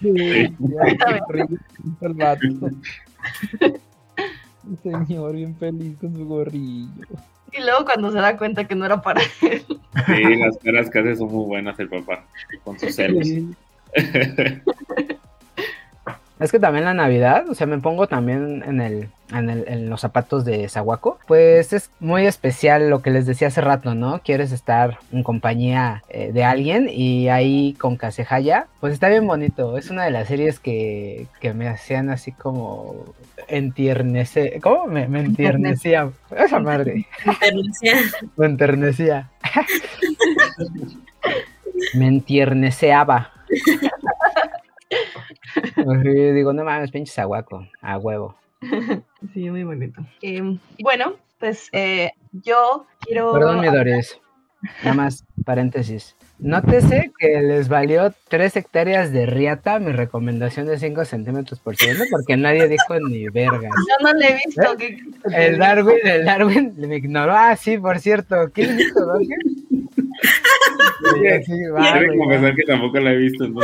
Señor, 4.81 5.33
bien 5.33 5.55
feliz 5.57 5.97
con 5.99 6.13
su 6.13 6.25
gorrillo. 6.25 6.89
Y 7.53 7.61
luego 7.61 7.85
cuando 7.85 8.11
se 8.11 8.17
da 8.17 8.37
cuenta 8.37 8.65
que 8.65 8.75
no 8.75 8.85
era 8.85 9.01
para 9.01 9.21
él. 9.41 9.63
Sí, 10.07 10.35
las 10.35 10.57
caras 10.57 10.89
que 10.89 10.99
hace 10.99 11.15
son 11.15 11.31
muy 11.31 11.45
buenas 11.45 11.79
el 11.79 11.89
papá, 11.89 12.25
con 12.63 12.79
sus 12.79 12.95
celos. 12.95 13.27
Es 16.39 16.51
que 16.51 16.59
también 16.59 16.85
la 16.85 16.93
Navidad, 16.93 17.49
o 17.49 17.55
sea, 17.55 17.67
me 17.67 17.77
pongo 17.77 18.07
también 18.07 18.63
en 18.65 18.81
el, 18.81 19.09
en, 19.31 19.49
el, 19.49 19.65
en 19.67 19.89
los 19.89 20.01
zapatos 20.01 20.43
de 20.43 20.67
Sawako, 20.67 21.19
pues 21.27 21.73
es 21.73 21.89
muy 21.99 22.25
especial 22.25 22.89
lo 22.89 23.01
que 23.01 23.11
les 23.11 23.25
decía 23.25 23.47
hace 23.47 23.61
rato, 23.61 23.95
¿no? 23.95 24.19
Quieres 24.19 24.51
estar 24.51 24.97
en 25.11 25.23
compañía 25.23 26.03
eh, 26.09 26.31
de 26.33 26.43
alguien 26.43 26.89
y 26.89 27.29
ahí 27.29 27.75
con 27.79 27.97
Kasehaya, 27.97 28.67
pues 28.79 28.93
está 28.93 29.09
bien 29.09 29.27
bonito. 29.27 29.77
Es 29.77 29.89
una 29.89 30.05
de 30.05 30.11
las 30.11 30.27
series 30.27 30.59
que, 30.59 31.27
que 31.39 31.53
me 31.53 31.67
hacían 31.67 32.09
así 32.09 32.31
como 32.31 33.05
entiernecer. 33.47 34.59
¿Cómo? 34.61 34.87
Me, 34.87 35.07
me 35.07 35.21
entiernecía. 35.21 36.09
Esa 36.35 36.59
madre. 36.59 37.05
Enternecía. 37.25 37.95
Me 38.35 38.45
enternecía. 38.47 39.29
me 41.93 42.07
entierneceaba. 45.83 46.33
digo, 46.33 46.53
no 46.53 46.63
mames, 46.63 46.91
pinches 46.91 47.17
aguaco, 47.19 47.67
a 47.81 47.97
huevo. 47.97 48.35
Sí, 49.33 49.49
muy 49.49 49.63
bonito. 49.63 50.01
Em, 50.21 50.59
bueno, 50.81 51.13
pues 51.39 51.69
eh, 51.71 52.11
yo 52.31 52.85
quiero. 52.99 53.33
Perdón, 53.33 53.61
mi 53.61 53.67
Doris. 53.67 54.19
Nada 54.83 54.93
más, 54.95 55.25
paréntesis. 55.45 56.15
Nótese 56.39 57.11
que 57.17 57.41
les 57.41 57.69
valió 57.69 58.13
3 58.27 58.57
hectáreas 58.57 59.11
de 59.11 59.25
riata 59.25 59.79
mi 59.79 59.91
recomendación 59.91 60.65
de 60.65 60.77
5 60.77 61.05
centímetros 61.05 61.59
por 61.59 61.75
segundo 61.75 62.05
porque 62.11 62.35
nadie 62.37 62.67
dijo 62.67 62.99
ni 63.09 63.27
verga. 63.29 63.69
Yo 63.89 64.05
no 64.05 64.13
le 64.13 64.27
he 64.27 64.39
visto. 64.45 64.75
¿Eh? 64.79 64.97
El 65.31 65.57
Darwin, 65.57 65.99
el 66.03 66.25
Darwin 66.25 66.73
me 66.77 66.97
ignoró. 66.97 67.33
Ah, 67.33 67.55
sí, 67.55 67.77
por 67.77 67.99
cierto. 67.99 68.49
¿Quién 68.53 68.77
dijo, 68.77 68.99
Quiero 71.45 72.17
confesar 72.17 72.55
que 72.55 72.63
tampoco 72.63 72.99
la 72.99 73.11
he 73.11 73.17
visto. 73.17 73.47
no, 73.47 73.61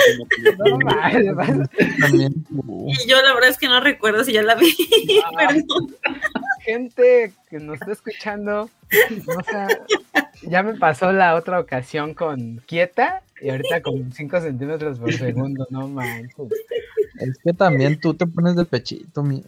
y 2.87 3.07
yo 3.07 3.21
la 3.21 3.33
verdad 3.33 3.49
es 3.49 3.57
que 3.57 3.67
no 3.67 3.79
recuerdo 3.79 4.23
si 4.23 4.33
ya 4.33 4.41
la 4.41 4.55
vi. 4.55 4.75
Perdón. 5.37 5.95
Gente 6.61 7.33
que 7.49 7.59
nos 7.59 7.79
está 7.81 7.91
escuchando, 7.91 8.69
ya 10.43 10.63
me 10.63 10.75
pasó 10.75 11.11
la 11.11 11.35
otra 11.35 11.59
ocasión 11.59 12.13
con 12.13 12.61
Quieta 12.67 13.21
y 13.41 13.49
ahorita 13.49 13.81
con 13.81 14.11
5 14.11 14.41
centímetros 14.41 14.99
por 14.99 15.13
segundo, 15.13 15.65
no 15.69 15.87
manches. 15.87 16.35
Es 17.19 17.37
que 17.43 17.53
también 17.53 17.99
tú 17.99 18.13
te 18.13 18.25
pones 18.25 18.55
de 18.55 18.65
pechito, 18.65 19.23
mi. 19.23 19.43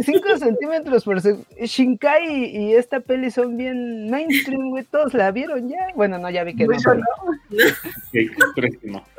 5 0.00 0.38
centímetros 0.38 1.04
por 1.04 1.20
segundo. 1.20 1.46
Shinkai 1.60 2.56
y 2.56 2.74
esta 2.74 3.00
peli 3.00 3.30
son 3.30 3.56
bien 3.56 4.10
mainstream, 4.10 4.70
güey. 4.70 4.84
Todos 4.84 5.14
la 5.14 5.30
vieron 5.30 5.68
ya. 5.68 5.88
Bueno, 5.94 6.18
no, 6.18 6.30
ya 6.30 6.44
vi 6.44 6.54
que 6.56 6.66
no. 6.66 6.76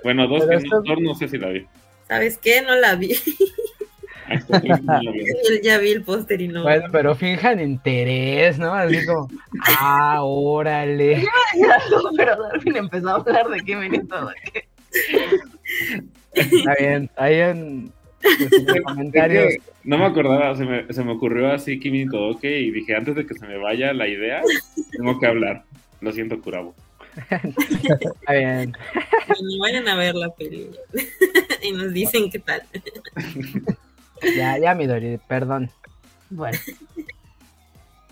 bueno, 0.03 0.27
dos 0.29 0.45
que 0.45 0.59
no, 0.85 0.95
no 1.01 1.15
sé 1.15 1.27
si 1.27 1.37
la 1.37 1.49
vi. 1.49 1.65
¿Sabes 2.07 2.37
qué? 2.37 2.61
No 2.61 2.75
la 2.75 2.95
vi. 2.95 3.15
Él 4.29 5.61
ya 5.63 5.77
vi 5.79 5.91
el 5.91 6.03
póster 6.03 6.41
y 6.41 6.47
no. 6.47 6.63
Bueno, 6.63 6.85
pero 6.91 7.15
finjan 7.15 7.59
interés, 7.59 8.57
¿no? 8.57 8.73
Así 8.73 9.05
como, 9.05 9.29
ah, 9.79 10.19
órale. 10.23 11.25
pero 12.17 12.43
Darwin 12.43 12.77
empezó 12.77 13.09
a 13.09 13.15
hablar 13.15 13.47
de 13.49 13.59
qué 13.61 14.01
todo. 14.07 14.31
Está 16.33 16.75
bien, 16.79 17.09
ahí 17.15 17.35
en 17.35 17.91
comentarios. 18.85 19.53
No 19.83 19.97
me 19.97 20.05
acordaba, 20.05 20.55
se 20.55 20.65
me, 20.65 20.91
se 20.91 21.03
me 21.03 21.11
ocurrió 21.11 21.51
así 21.51 21.79
Kimi 21.79 22.07
Todoke 22.07 22.59
y 22.59 22.71
dije, 22.71 22.95
antes 22.95 23.15
de 23.15 23.25
que 23.25 23.33
se 23.33 23.45
me 23.45 23.57
vaya 23.57 23.93
la 23.93 24.07
idea, 24.07 24.41
tengo 24.91 25.19
que 25.19 25.27
hablar. 25.27 25.63
Lo 26.01 26.11
siento, 26.11 26.39
Curabo. 26.41 26.73
Está 27.29 28.33
bien. 28.33 28.75
vayan 29.59 29.87
a 29.87 29.95
ver 29.95 30.15
la 30.15 30.29
película 30.33 30.79
y 31.61 31.71
nos 31.71 31.93
dicen 31.93 32.29
qué 32.29 32.39
tal. 32.39 32.63
Ya, 34.35 34.57
ya, 34.57 34.73
Midori, 34.73 35.19
perdón. 35.27 35.69
Bueno. 36.29 36.57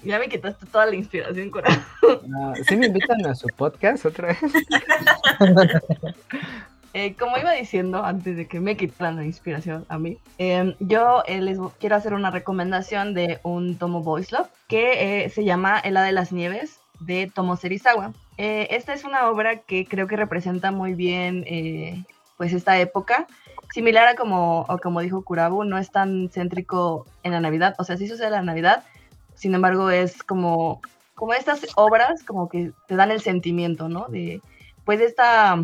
Ya 0.03 0.17
me 0.19 0.27
quitaste 0.29 0.65
toda 0.65 0.87
la 0.87 0.95
inspiración, 0.95 1.49
corazón. 1.49 1.83
No, 2.25 2.53
¿Sí 2.67 2.75
me 2.75 2.87
invitan 2.87 3.25
a 3.25 3.35
su 3.35 3.47
podcast 3.49 4.05
otra 4.05 4.29
vez? 4.29 4.39
Eh, 6.93 7.15
como 7.15 7.37
iba 7.37 7.51
diciendo 7.53 8.03
antes 8.03 8.35
de 8.35 8.47
que 8.47 8.59
me 8.59 8.75
quitaran 8.75 9.15
la 9.15 9.25
inspiración 9.25 9.85
a 9.87 9.97
mí, 9.97 10.17
em, 10.37 10.75
yo 10.79 11.23
eh, 11.25 11.39
les 11.39 11.57
quiero 11.79 11.95
hacer 11.95 12.13
una 12.13 12.31
recomendación 12.31 13.13
de 13.13 13.39
un 13.43 13.77
tomo 13.77 14.01
voice 14.01 14.35
love 14.35 14.49
que 14.67 15.23
eh, 15.23 15.29
se 15.29 15.45
llama 15.45 15.79
El 15.79 15.93
de 15.93 16.11
las 16.11 16.31
Nieves 16.31 16.79
de 16.99 17.31
Tomo 17.33 17.55
Serizawa. 17.55 18.13
esta 18.37 18.93
es 18.93 19.03
una 19.03 19.29
obra 19.29 19.57
que 19.57 19.85
creo 19.85 20.07
que 20.07 20.15
representa 20.15 20.71
muy 20.71 20.93
bien 20.93 21.45
pues 22.37 22.53
esta 22.53 22.79
época 22.79 23.27
similar 23.71 24.07
a 24.07 24.15
como, 24.15 24.67
como 24.83 25.01
dijo 25.01 25.23
Kurabu, 25.23 25.63
no 25.63 25.77
es 25.77 25.91
tan 25.91 26.29
céntrico 26.29 27.05
en 27.23 27.31
la 27.31 27.39
Navidad, 27.39 27.75
o 27.77 27.83
sea, 27.83 27.97
sí 27.97 28.07
sucede 28.07 28.29
la 28.29 28.41
Navidad, 28.41 28.83
sin 29.35 29.55
embargo 29.55 29.89
es 29.89 30.23
como, 30.23 30.81
como 31.15 31.33
estas 31.33 31.65
obras 31.75 32.23
como 32.23 32.49
que 32.49 32.71
te 32.87 32.95
dan 32.95 33.11
el 33.11 33.21
sentimiento, 33.21 33.89
¿no? 33.89 34.07
De, 34.09 34.41
pues 34.85 34.99
esta, 34.99 35.57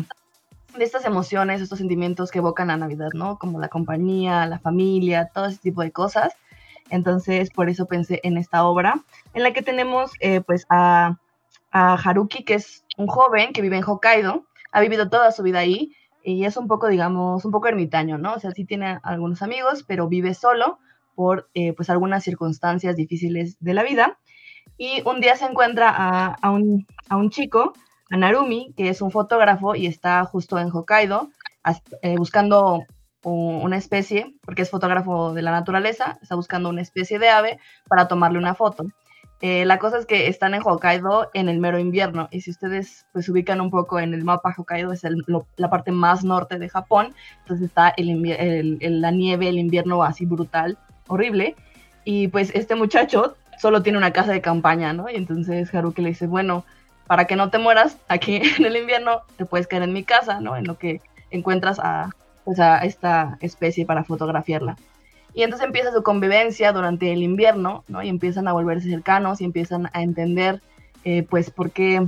de 0.76 0.84
estas 0.84 1.04
emociones, 1.04 1.60
estos 1.60 1.78
sentimientos 1.78 2.30
que 2.30 2.38
evocan 2.38 2.68
la 2.68 2.76
Navidad, 2.76 3.10
¿no? 3.14 3.38
Como 3.38 3.60
la 3.60 3.68
compañía, 3.68 4.46
la 4.46 4.58
familia, 4.58 5.30
todo 5.32 5.46
ese 5.46 5.58
tipo 5.58 5.82
de 5.82 5.92
cosas. 5.92 6.34
Entonces, 6.90 7.50
por 7.50 7.68
eso 7.68 7.86
pensé 7.86 8.20
en 8.22 8.36
esta 8.38 8.64
obra, 8.64 9.02
en 9.34 9.42
la 9.42 9.52
que 9.52 9.62
tenemos 9.62 10.12
eh, 10.20 10.40
pues 10.40 10.66
a, 10.70 11.18
a 11.70 11.94
Haruki, 11.94 12.44
que 12.44 12.54
es 12.54 12.84
un 12.96 13.06
joven 13.06 13.52
que 13.52 13.62
vive 13.62 13.76
en 13.76 13.84
Hokkaido, 13.84 14.44
ha 14.72 14.80
vivido 14.80 15.08
toda 15.08 15.32
su 15.32 15.42
vida 15.42 15.58
ahí, 15.60 15.92
y 16.22 16.44
es 16.44 16.56
un 16.56 16.66
poco, 16.66 16.88
digamos, 16.88 17.44
un 17.44 17.52
poco 17.52 17.68
ermitaño, 17.68 18.18
¿no? 18.18 18.34
O 18.34 18.38
sea, 18.38 18.50
sí 18.50 18.64
tiene 18.64 18.98
algunos 19.02 19.42
amigos, 19.42 19.84
pero 19.86 20.08
vive 20.08 20.34
solo 20.34 20.78
por, 21.14 21.48
eh, 21.54 21.72
pues, 21.72 21.90
algunas 21.90 22.24
circunstancias 22.24 22.96
difíciles 22.96 23.56
de 23.60 23.74
la 23.74 23.82
vida. 23.82 24.18
Y 24.76 25.02
un 25.06 25.20
día 25.20 25.36
se 25.36 25.46
encuentra 25.46 25.88
a, 25.90 26.50
un, 26.50 26.86
chico, 27.30 27.72
a 28.10 28.16
Narumi, 28.16 28.72
que 28.76 28.88
es 28.88 29.02
un 29.02 29.10
fotógrafo 29.10 29.74
y 29.74 29.86
está 29.86 30.24
justo 30.24 30.58
en 30.58 30.70
Hokkaido 30.70 31.30
eh, 32.02 32.16
buscando 32.16 32.84
una 33.22 33.76
especie, 33.76 34.34
porque 34.42 34.62
es 34.62 34.70
fotógrafo 34.70 35.34
de 35.34 35.42
la 35.42 35.50
naturaleza, 35.50 36.18
está 36.22 36.34
buscando 36.34 36.70
una 36.70 36.80
especie 36.80 37.18
de 37.18 37.28
ave 37.28 37.58
para 37.86 38.08
tomarle 38.08 38.38
una 38.38 38.54
foto. 38.54 38.86
Eh, 39.40 39.64
la 39.66 39.78
cosa 39.78 39.98
es 39.98 40.06
que 40.06 40.28
están 40.28 40.54
en 40.54 40.62
Hokkaido 40.64 41.30
en 41.34 41.48
el 41.48 41.58
mero 41.58 41.78
invierno 41.78 42.28
y 42.30 42.40
si 42.40 42.50
ustedes 42.50 43.06
pues 43.12 43.28
ubican 43.28 43.60
un 43.60 43.70
poco 43.70 44.00
en 44.00 44.14
el 44.14 44.24
mapa, 44.24 44.54
Hokkaido 44.56 44.92
es 44.92 45.02
la 45.56 45.70
parte 45.70 45.92
más 45.92 46.24
norte 46.24 46.58
de 46.58 46.68
Japón, 46.68 47.14
entonces 47.40 47.66
está 47.66 47.94
la 47.98 49.10
nieve, 49.10 49.48
el 49.48 49.58
invierno 49.58 50.02
así 50.02 50.24
brutal, 50.24 50.78
horrible, 51.06 51.54
y 52.04 52.28
pues 52.28 52.50
este 52.54 52.74
muchacho 52.74 53.36
solo 53.58 53.82
tiene 53.82 53.98
una 53.98 54.12
casa 54.12 54.32
de 54.32 54.40
campaña, 54.40 54.92
¿no? 54.92 55.10
Y 55.10 55.16
entonces 55.16 55.72
Haruki 55.74 56.02
le 56.02 56.10
dice, 56.10 56.26
bueno, 56.26 56.64
para 57.08 57.24
que 57.24 57.34
no 57.34 57.50
te 57.50 57.58
mueras 57.58 57.96
aquí 58.06 58.36
en 58.58 58.64
el 58.64 58.76
invierno, 58.76 59.22
te 59.36 59.44
puedes 59.44 59.66
quedar 59.66 59.82
en 59.82 59.92
mi 59.92 60.04
casa, 60.04 60.40
¿no? 60.40 60.56
En 60.56 60.64
lo 60.64 60.78
que 60.78 61.00
encuentras 61.30 61.80
a, 61.80 62.10
pues, 62.44 62.60
a 62.60 62.78
esta 62.84 63.38
especie 63.40 63.84
para 63.84 64.04
fotografiarla. 64.04 64.76
Y 65.34 65.42
entonces 65.42 65.66
empieza 65.66 65.92
su 65.92 66.02
convivencia 66.02 66.72
durante 66.72 67.12
el 67.12 67.22
invierno, 67.22 67.84
¿no? 67.88 68.02
Y 68.02 68.08
empiezan 68.08 68.46
a 68.46 68.52
volverse 68.52 68.88
cercanos 68.88 69.40
y 69.40 69.44
empiezan 69.44 69.90
a 69.92 70.02
entender, 70.02 70.62
eh, 71.04 71.24
pues, 71.28 71.50
por 71.50 71.70
qué 71.70 72.06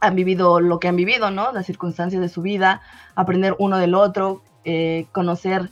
han 0.00 0.14
vivido 0.14 0.60
lo 0.60 0.78
que 0.78 0.88
han 0.88 0.96
vivido, 0.96 1.30
¿no? 1.30 1.52
Las 1.52 1.66
circunstancias 1.66 2.20
de 2.20 2.28
su 2.28 2.42
vida, 2.42 2.82
aprender 3.14 3.54
uno 3.58 3.78
del 3.78 3.94
otro, 3.94 4.42
eh, 4.64 5.06
conocer, 5.12 5.70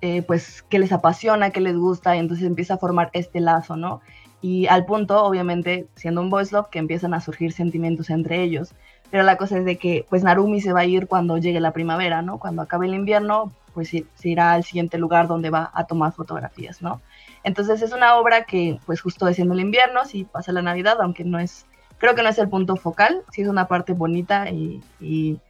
eh, 0.00 0.22
pues, 0.22 0.62
qué 0.68 0.78
les 0.78 0.92
apasiona, 0.92 1.50
qué 1.50 1.60
les 1.60 1.76
gusta, 1.76 2.16
y 2.16 2.18
entonces 2.18 2.46
empieza 2.46 2.74
a 2.74 2.78
formar 2.78 3.10
este 3.14 3.40
lazo, 3.40 3.76
¿no? 3.76 4.02
Y 4.44 4.66
al 4.66 4.84
punto, 4.84 5.24
obviamente, 5.24 5.86
siendo 5.94 6.20
un 6.20 6.28
voice 6.28 6.54
love, 6.54 6.68
que 6.68 6.78
empiezan 6.78 7.14
a 7.14 7.20
surgir 7.22 7.54
sentimientos 7.54 8.10
entre 8.10 8.42
ellos. 8.42 8.74
Pero 9.10 9.22
la 9.22 9.38
cosa 9.38 9.56
es 9.56 9.64
de 9.64 9.78
que, 9.78 10.04
pues, 10.10 10.22
Narumi 10.22 10.60
se 10.60 10.74
va 10.74 10.80
a 10.80 10.84
ir 10.84 11.06
cuando 11.06 11.38
llegue 11.38 11.60
la 11.60 11.70
primavera, 11.70 12.20
¿no? 12.20 12.38
Cuando 12.38 12.60
acabe 12.60 12.84
el 12.84 12.92
invierno, 12.92 13.54
pues 13.72 13.88
se, 13.88 14.04
irá 14.22 14.52
al 14.52 14.62
siguiente 14.62 14.98
lugar 14.98 15.28
donde 15.28 15.48
va 15.48 15.70
a 15.72 15.84
tomar 15.84 16.12
fotografías, 16.12 16.82
¿no? 16.82 17.00
Entonces 17.42 17.80
es 17.80 17.94
una 17.94 18.16
obra 18.16 18.44
que 18.44 18.78
pues 18.84 19.00
justo 19.00 19.28
es 19.28 19.38
en 19.38 19.50
el 19.50 19.60
invierno, 19.60 20.04
sí 20.04 20.26
pasa 20.30 20.52
la 20.52 20.60
Navidad, 20.60 20.98
aunque 21.00 21.24
no 21.24 21.38
es, 21.38 21.64
creo 21.96 22.14
que 22.14 22.22
no 22.22 22.28
es 22.28 22.38
el 22.38 22.50
punto 22.50 22.76
focal, 22.76 23.22
sí 23.32 23.40
es 23.40 23.48
una 23.48 23.66
parte 23.66 23.94
bonita 23.94 24.50
y, 24.50 24.82
y, 25.00 25.40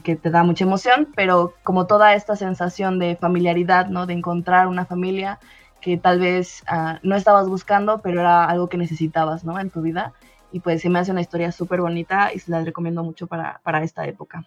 que 0.00 0.16
te 0.16 0.30
da 0.30 0.42
mucha 0.42 0.64
emoción, 0.64 1.06
pero 1.14 1.54
como 1.62 1.86
toda 1.86 2.14
esta 2.14 2.34
sensación 2.34 2.98
de 2.98 3.14
familiaridad, 3.14 3.86
¿no? 3.86 4.06
De 4.06 4.14
encontrar 4.14 4.66
una 4.66 4.86
familia 4.86 5.38
que 5.80 5.96
tal 5.96 6.20
vez 6.20 6.62
ah, 6.66 6.98
no 7.02 7.16
estabas 7.16 7.48
buscando, 7.48 8.00
pero 8.02 8.20
era 8.20 8.44
algo 8.44 8.68
que 8.68 8.78
necesitabas, 8.78 9.44
¿no? 9.44 9.58
En 9.58 9.70
tu 9.70 9.82
vida. 9.82 10.12
Y 10.50 10.60
pues 10.60 10.82
se 10.82 10.88
me 10.88 10.98
hace 10.98 11.10
una 11.10 11.20
historia 11.20 11.52
súper 11.52 11.80
bonita 11.80 12.32
y 12.32 12.38
se 12.38 12.50
la 12.50 12.64
recomiendo 12.64 13.04
mucho 13.04 13.26
para, 13.26 13.60
para 13.62 13.82
esta 13.82 14.06
época. 14.06 14.46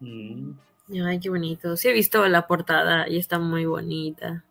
Mm. 0.00 0.52
Ay, 1.04 1.20
qué 1.20 1.30
bonito. 1.30 1.76
Sí 1.76 1.88
he 1.88 1.92
visto 1.92 2.26
la 2.28 2.46
portada 2.46 3.08
y 3.08 3.18
está 3.18 3.38
muy 3.38 3.64
bonita. 3.64 4.44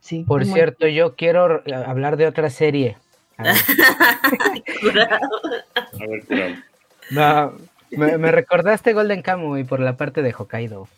Sí. 0.00 0.24
Por 0.26 0.44
cierto, 0.44 0.86
yo 0.86 1.16
quiero 1.16 1.62
hablar 1.86 2.16
de 2.16 2.26
otra 2.26 2.50
serie. 2.50 2.96
A 3.36 3.44
ver, 3.44 3.56
no, 7.10 7.52
me, 7.90 8.32
recordaste 8.32 8.92
Golden 8.92 9.22
Kamuy 9.22 9.64
por 9.64 9.80
la 9.80 9.96
parte 9.96 10.22
de 10.22 10.34
Hokkaido. 10.36 10.88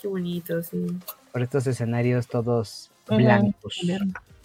Qué 0.00 0.08
bonito, 0.08 0.62
sí. 0.62 0.86
Por 1.32 1.42
estos 1.42 1.66
escenarios 1.66 2.26
todos 2.26 2.89
blancos. 3.16 3.80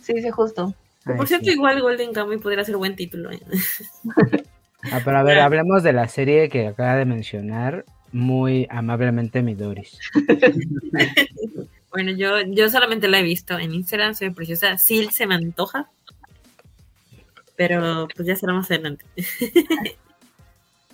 Sí, 0.02 0.22
sí, 0.22 0.30
justo. 0.30 0.74
por 1.04 1.28
cierto, 1.28 1.52
igual 1.52 1.82
Golden 1.82 2.14
Kamuy 2.14 2.38
podría 2.38 2.64
ser 2.64 2.78
buen 2.78 2.96
título. 2.96 3.32
¿eh? 3.32 3.40
ah, 4.92 5.02
pero 5.04 5.18
a 5.18 5.24
ver, 5.24 5.40
hablemos 5.40 5.84
de 5.84 5.94
la 5.94 6.08
serie 6.08 6.50
que 6.50 6.68
acaba 6.68 6.96
de 6.96 7.06
mencionar 7.06 7.86
muy 8.12 8.68
amablemente 8.70 9.42
mi 9.42 9.56
Doris. 9.56 10.00
bueno, 11.92 12.12
yo, 12.12 12.42
yo 12.48 12.70
solamente 12.70 13.08
la 13.08 13.20
he 13.20 13.24
visto 13.24 13.58
en 13.58 13.74
Instagram, 13.74 14.16
soy 14.16 14.30
preciosa. 14.30 14.78
Sí 14.78 15.10
se 15.12 15.28
me 15.28 15.36
antoja, 15.36 15.90
pero 17.56 18.08
pues 18.16 18.28
ya 18.28 18.36
será 18.36 18.54
más 18.54 18.70
adelante. 18.72 19.06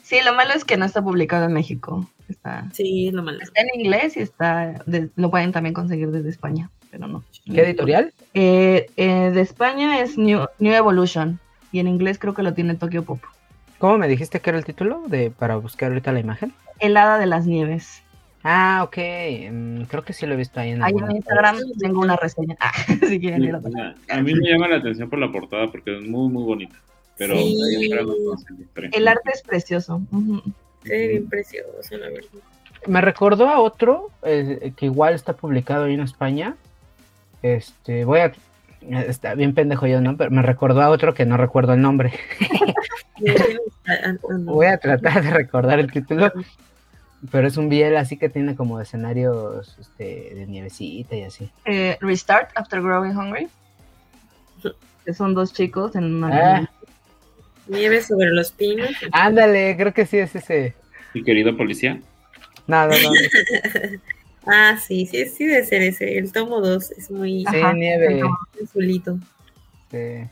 sí, 0.04 0.20
lo 0.26 0.34
malo 0.34 0.54
es 0.54 0.66
que 0.66 0.78
no 0.78 0.86
está 0.86 1.02
publicado 1.04 1.46
en 1.46 1.54
México. 1.54 2.10
Está, 2.28 2.70
sí, 2.74 3.12
lo 3.12 3.24
malo. 3.24 3.40
Está 3.42 3.62
en 3.62 3.80
inglés 3.80 4.16
y 4.18 4.22
está, 4.22 4.84
lo 5.16 5.30
pueden 5.30 5.52
también 5.52 5.74
conseguir 5.74 6.12
desde 6.12 6.30
España, 6.30 6.70
pero 6.92 7.08
no. 7.08 7.24
¿Qué 7.46 7.62
editorial? 7.62 8.14
Eh, 8.34 8.88
eh, 8.98 9.32
de 9.34 9.42
España 9.42 10.02
es 10.02 10.18
New, 10.18 10.46
New 10.60 10.74
Evolution 10.74 11.40
y 11.72 11.80
en 11.80 11.88
inglés 11.88 12.20
creo 12.20 12.34
que 12.34 12.44
lo 12.44 12.54
tiene 12.54 12.76
Tokyo 12.76 13.04
Pop. 13.04 13.22
¿Cómo 13.80 13.98
me 13.98 14.08
dijiste 14.08 14.42
que 14.42 14.52
era 14.52 14.60
el 14.60 14.66
título 14.66 15.04
de 15.08 15.32
para 15.32 15.56
buscar 15.56 15.90
ahorita 15.90 16.12
la 16.12 16.20
imagen? 16.20 16.54
Helada 16.80 17.18
de 17.18 17.26
las 17.26 17.48
Nieves. 17.48 18.04
Ah, 18.44 18.82
ok. 18.84 18.98
Mm, 19.52 19.82
creo 19.84 20.04
que 20.04 20.14
sí 20.14 20.26
lo 20.26 20.34
he 20.34 20.38
visto 20.38 20.60
ahí 20.60 20.72
en, 20.72 20.84
ahí 20.84 20.94
en 20.96 21.16
Instagram. 21.16 21.58
Tengo 21.80 22.02
una 22.02 22.16
reseña. 22.16 22.56
Ah, 22.60 22.72
si 23.08 23.20
quieren 23.20 23.44
ir 23.44 23.56
a, 23.56 23.60
a 24.10 24.22
mí 24.22 24.34
me 24.34 24.50
llama 24.50 24.68
la 24.68 24.78
atención 24.78 25.10
por 25.10 25.20
la 25.20 25.32
portada 25.32 25.72
porque 25.72 25.98
es 25.98 26.08
muy, 26.08 26.30
muy 26.30 26.44
bonita. 26.44 26.76
Pero 27.18 27.36
el 27.36 29.08
arte 29.08 29.32
es 29.32 29.42
precioso. 29.44 30.02
Se 30.84 31.08
bien 31.08 31.30
precioso, 31.30 31.98
la 31.98 32.10
verdad. 32.10 32.30
Me 32.88 33.00
recordó 33.00 33.48
a 33.48 33.60
otro 33.60 34.10
eh, 34.24 34.74
que 34.76 34.88
igual 34.88 35.14
está 35.14 35.34
publicado 35.34 35.86
ahí 35.86 35.94
en 35.94 36.02
España. 36.02 36.56
Este, 37.42 38.06
voy 38.06 38.20
a. 38.20 38.32
Está 39.08 39.36
bien 39.36 39.54
pendejo 39.54 39.86
yo, 39.86 40.02
¿no? 40.02 40.18
Pero 40.18 40.32
me 40.32 40.42
recordó 40.42 40.82
a 40.82 40.90
otro 40.90 41.14
que 41.14 41.26
no 41.26 41.38
recuerdo 41.38 41.74
el 41.74 41.82
nombre. 41.82 42.14
voy 44.40 44.66
a 44.66 44.78
tratar 44.78 45.24
de 45.24 45.30
recordar 45.30 45.80
el 45.80 45.92
título. 45.92 46.32
Pero 47.32 47.48
es 47.48 47.58
un 47.58 47.70
biel 47.70 47.98
así 47.98 48.18
que 48.18 48.30
tiene 48.30 48.56
como 48.56 48.82
escenarios 48.82 49.78
este, 49.80 50.34
de 50.34 50.48
nievecita 50.48 51.16
y 51.16 51.24
así. 51.24 51.52
Eh, 51.66 51.98
Restart 52.02 52.50
After 52.56 52.82
Growing 52.82 53.16
Hungry. 53.16 53.48
Que 55.06 55.14
son 55.14 55.36
dos 55.36 55.54
chicos 55.54 55.96
en 55.96 56.16
una. 56.16 56.58
Ah. 56.58 56.70
Nieve 57.68 58.02
sobre 58.02 58.32
los 58.32 58.52
pinos. 58.52 58.90
Ándale, 59.12 59.76
creo 59.78 59.94
que 59.94 60.06
sí 60.06 60.18
es 60.18 60.36
ese. 60.36 60.76
¿Y 61.14 61.24
querido 61.24 61.56
policía? 61.56 62.02
No, 62.68 62.88
no, 62.88 62.94
no. 62.94 63.12
ah, 64.46 64.78
sí, 64.78 65.06
sí, 65.06 65.26
sí 65.28 65.46
debe 65.46 65.66
ser 65.66 65.82
ese. 65.82 66.18
El 66.18 66.32
tomo 66.32 66.62
2 66.62 66.92
es 66.92 67.12
muy... 67.12 67.46
Sí, 67.50 67.58
nieve. 67.76 68.22
Azulito. 68.64 69.18
Sí. 69.90 70.28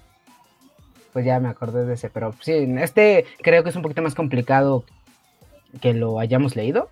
Pues 1.13 1.25
ya 1.25 1.39
me 1.39 1.49
acordé 1.49 1.85
de 1.85 1.95
ese, 1.95 2.09
pero 2.09 2.33
sí, 2.39 2.53
este 2.79 3.25
creo 3.41 3.63
que 3.63 3.69
es 3.69 3.75
un 3.75 3.81
poquito 3.81 4.01
más 4.01 4.15
complicado 4.15 4.83
que 5.81 5.93
lo 5.93 6.19
hayamos 6.19 6.55
leído. 6.55 6.89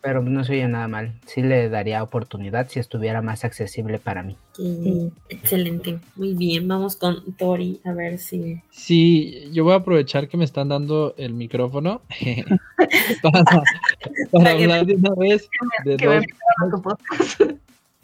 Pero 0.00 0.22
no 0.22 0.44
se 0.44 0.52
oye 0.52 0.68
nada 0.68 0.88
mal. 0.88 1.12
Sí 1.26 1.42
le 1.42 1.68
daría 1.68 2.02
oportunidad 2.02 2.68
si 2.68 2.78
estuviera 2.78 3.22
más 3.22 3.44
accesible 3.44 3.98
para 3.98 4.22
mí. 4.22 4.36
excelente. 5.28 5.98
Muy 6.14 6.34
bien. 6.34 6.68
Vamos 6.68 6.96
con 6.96 7.32
Tori 7.32 7.80
a 7.84 7.92
ver 7.92 8.18
si. 8.18 8.60
Sí, 8.70 9.48
yo 9.52 9.64
voy 9.64 9.72
a 9.72 9.76
aprovechar 9.76 10.28
que 10.28 10.36
me 10.36 10.44
están 10.44 10.68
dando 10.68 11.14
el 11.16 11.32
micrófono 11.32 12.02
para, 13.22 13.44
hablar 14.54 14.86
de 14.86 14.94
una 14.94 15.14
vez 15.14 15.48
de 15.84 15.96
dos, 15.96 16.24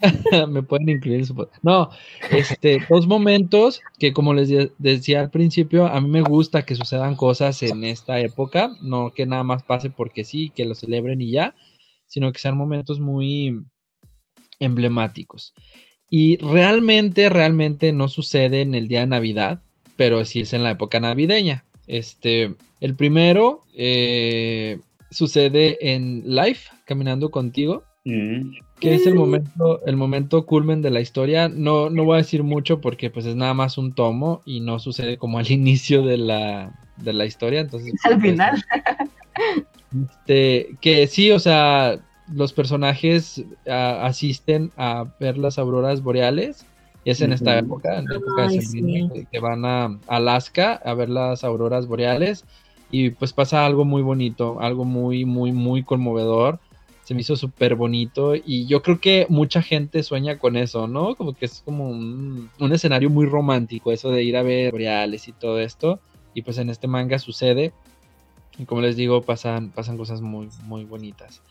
me 0.49 0.63
pueden 0.63 0.89
incluir 0.89 1.25
su 1.25 1.47
No, 1.61 1.89
este, 2.31 2.79
dos 2.89 3.07
momentos 3.07 3.81
que 3.99 4.13
como 4.13 4.33
les 4.33 4.49
decía 4.77 5.21
al 5.21 5.29
principio, 5.29 5.87
a 5.87 6.01
mí 6.01 6.09
me 6.09 6.21
gusta 6.21 6.65
que 6.65 6.75
sucedan 6.75 7.15
cosas 7.15 7.63
en 7.63 7.83
esta 7.83 8.19
época, 8.19 8.71
no 8.81 9.11
que 9.11 9.25
nada 9.25 9.43
más 9.43 9.63
pase 9.63 9.89
porque 9.89 10.23
sí, 10.23 10.51
que 10.55 10.65
lo 10.65 10.75
celebren 10.75 11.21
y 11.21 11.31
ya, 11.31 11.55
sino 12.05 12.31
que 12.31 12.39
sean 12.39 12.57
momentos 12.57 12.99
muy 12.99 13.61
emblemáticos. 14.59 15.53
Y 16.09 16.37
realmente, 16.37 17.29
realmente 17.29 17.91
no 17.91 18.07
sucede 18.07 18.61
en 18.61 18.75
el 18.75 18.87
día 18.87 19.01
de 19.01 19.07
Navidad, 19.07 19.63
pero 19.95 20.23
sí 20.25 20.41
es 20.41 20.53
en 20.53 20.63
la 20.63 20.71
época 20.71 20.99
navideña. 20.99 21.65
Este, 21.87 22.55
el 22.79 22.95
primero 22.95 23.63
eh, 23.73 24.79
sucede 25.09 25.77
en 25.93 26.23
Life, 26.25 26.69
caminando 26.85 27.31
contigo. 27.31 27.83
Mm 28.05 28.51
que 28.79 28.95
es 28.95 29.07
el 29.07 29.15
momento, 29.15 29.81
el 29.85 29.95
momento 29.95 30.45
culmen 30.45 30.81
de 30.81 30.89
la 30.89 30.99
historia. 30.99 31.47
No, 31.47 31.89
no 31.89 32.03
voy 32.03 32.15
a 32.15 32.17
decir 32.17 32.43
mucho 32.43 32.81
porque 32.81 33.09
pues 33.09 33.25
es 33.25 33.35
nada 33.35 33.53
más 33.53 33.77
un 33.77 33.93
tomo 33.93 34.41
y 34.45 34.59
no 34.59 34.79
sucede 34.79 35.17
como 35.17 35.39
al 35.39 35.49
inicio 35.51 36.01
de 36.01 36.17
la, 36.17 36.79
de 36.97 37.13
la 37.13 37.25
historia. 37.25 37.61
Entonces, 37.61 37.93
al 38.03 38.19
pues, 38.19 38.31
final. 38.31 38.63
Este, 40.09 40.75
que 40.81 41.07
sí, 41.07 41.31
o 41.31 41.39
sea, 41.39 41.99
los 42.31 42.53
personajes 42.53 43.43
asisten 43.65 44.71
a 44.77 45.05
ver 45.19 45.37
las 45.37 45.59
auroras 45.59 46.01
boreales. 46.01 46.65
Y 47.05 47.11
es 47.11 47.19
en 47.19 47.33
esta 47.33 47.59
época, 47.59 47.99
en 47.99 48.05
la 48.05 48.15
época 48.15 48.47
de 48.47 49.27
que 49.29 49.39
van 49.39 49.65
a 49.65 49.99
Alaska 50.07 50.81
a 50.85 50.93
ver 50.93 51.09
las 51.09 51.43
auroras 51.43 51.85
boreales. 51.85 52.45
Y 52.91 53.09
pues 53.09 53.33
pasa 53.33 53.65
algo 53.65 53.83
muy 53.83 54.01
bonito, 54.01 54.61
algo 54.61 54.85
muy, 54.85 55.25
muy, 55.25 55.51
muy 55.51 55.83
conmovedor 55.83 56.59
se 57.03 57.13
me 57.13 57.21
hizo 57.21 57.35
súper 57.35 57.75
bonito 57.75 58.33
y 58.35 58.65
yo 58.65 58.81
creo 58.81 58.99
que 58.99 59.25
mucha 59.29 59.61
gente 59.61 60.03
sueña 60.03 60.39
con 60.39 60.55
eso, 60.55 60.87
¿no? 60.87 61.15
Como 61.15 61.33
que 61.33 61.45
es 61.45 61.61
como 61.65 61.89
un, 61.89 62.49
escenario 62.71 63.09
muy 63.09 63.25
romántico, 63.25 63.91
eso 63.91 64.09
de 64.09 64.23
ir 64.23 64.37
a 64.37 64.43
ver 64.43 64.71
boreales 64.71 65.27
y 65.27 65.33
todo 65.33 65.59
esto. 65.59 65.99
Y 66.33 66.41
pues 66.41 66.57
en 66.57 66.69
este 66.69 66.87
manga 66.87 67.19
sucede. 67.19 67.73
Y 68.57 68.65
como 68.65 68.81
les 68.81 68.95
digo, 68.95 69.21
pasan, 69.21 69.69
pasan 69.69 69.97
cosas 69.97 70.21
muy, 70.21 70.49
muy 70.65 70.85
bonitas. 70.85 71.41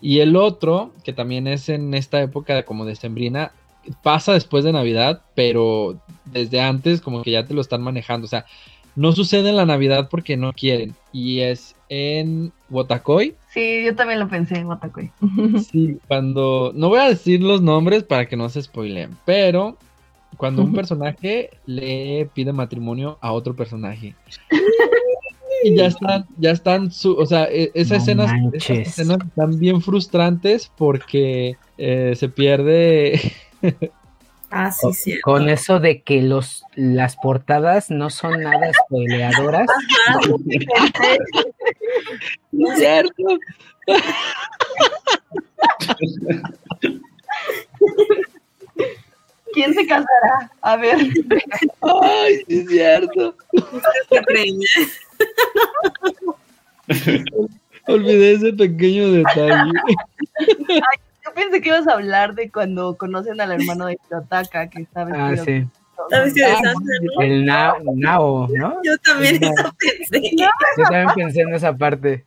Y 0.00 0.20
el 0.20 0.36
otro, 0.36 0.92
que 1.04 1.12
también 1.12 1.46
es 1.46 1.68
en 1.68 1.94
esta 1.94 2.20
época 2.20 2.64
como 2.64 2.84
de 2.84 2.96
sembrina, 2.96 3.52
pasa 4.02 4.32
después 4.32 4.64
de 4.64 4.72
Navidad, 4.72 5.22
pero 5.34 5.98
desde 6.24 6.60
antes 6.60 7.00
como 7.00 7.22
que 7.22 7.30
ya 7.30 7.46
te 7.46 7.54
lo 7.54 7.60
están 7.60 7.82
manejando. 7.82 8.24
O 8.24 8.28
sea, 8.28 8.46
no 8.96 9.12
sucede 9.12 9.50
en 9.50 9.56
la 9.56 9.66
Navidad 9.66 10.08
porque 10.10 10.36
no 10.36 10.52
quieren. 10.52 10.94
Y 11.12 11.40
es 11.40 11.76
en 11.88 12.52
Wotakoi. 12.68 13.36
Sí, 13.50 13.84
yo 13.84 13.94
también 13.94 14.20
lo 14.20 14.28
pensé 14.28 14.56
en 14.56 14.66
Wotakoi. 14.66 15.10
Sí, 15.70 15.98
cuando. 16.06 16.72
No 16.74 16.88
voy 16.88 17.00
a 17.00 17.08
decir 17.08 17.42
los 17.42 17.62
nombres 17.62 18.02
para 18.02 18.26
que 18.26 18.36
no 18.36 18.48
se 18.48 18.62
spoileen, 18.62 19.16
pero 19.24 19.76
cuando 20.36 20.62
un 20.62 20.72
personaje 20.74 21.50
le 21.66 22.28
pide 22.34 22.52
matrimonio 22.52 23.18
a 23.20 23.32
otro 23.32 23.54
personaje. 23.56 24.14
y 25.64 25.74
ya 25.74 25.86
están, 25.86 26.26
ya 26.36 26.50
están, 26.50 26.92
su, 26.92 27.14
o 27.14 27.26
sea, 27.26 27.44
e, 27.44 27.70
esas, 27.74 28.02
escenas, 28.02 28.30
escenas 28.52 29.18
están 29.26 29.58
bien 29.58 29.80
frustrantes 29.80 30.70
porque 30.76 31.56
eh, 31.78 32.12
se 32.14 32.28
pierde 32.28 33.20
Ah, 34.50 34.70
sí, 34.70 34.92
sí. 34.94 35.20
Con 35.20 35.48
eso 35.48 35.78
de 35.78 36.02
que 36.02 36.22
los 36.22 36.64
las 36.74 37.16
portadas 37.16 37.90
no 37.90 38.08
son 38.08 38.40
nada 38.40 38.70
spoileadoras. 38.86 39.66
Cierto. 42.76 43.38
¿Quién 49.52 49.74
se 49.74 49.86
casará? 49.86 50.50
A 50.60 50.76
ver. 50.76 50.98
Ay, 51.80 52.44
sí 52.46 52.58
es 52.60 52.68
cierto. 52.68 53.34
Olvidé 57.86 58.32
ese 58.32 58.52
pequeño 58.52 59.12
detalle 59.12 59.72
pensé 61.38 61.60
que 61.60 61.68
ibas 61.68 61.86
a 61.86 61.92
hablar 61.94 62.34
de 62.34 62.50
cuando 62.50 62.96
conocen 62.96 63.40
al 63.40 63.52
hermano 63.52 63.86
de 63.86 63.98
Hirotaka, 64.08 64.68
que 64.68 64.82
está 64.82 65.06
Ah, 65.12 65.36
sí. 65.36 65.66
Está 66.04 66.22
vestido 66.24 66.48
de 66.48 66.54
Santa, 66.54 66.92
¿no? 67.02 67.22
El 67.22 67.44
Nao, 67.44 68.48
¿no? 68.48 68.80
Yo 68.82 68.96
también 68.98 69.42
eso 69.42 69.74
pensé. 69.78 70.36
Yo 70.36 70.84
también 70.84 71.08
pensé 71.14 71.40
en 71.42 71.54
esa 71.54 71.76
parte. 71.76 72.24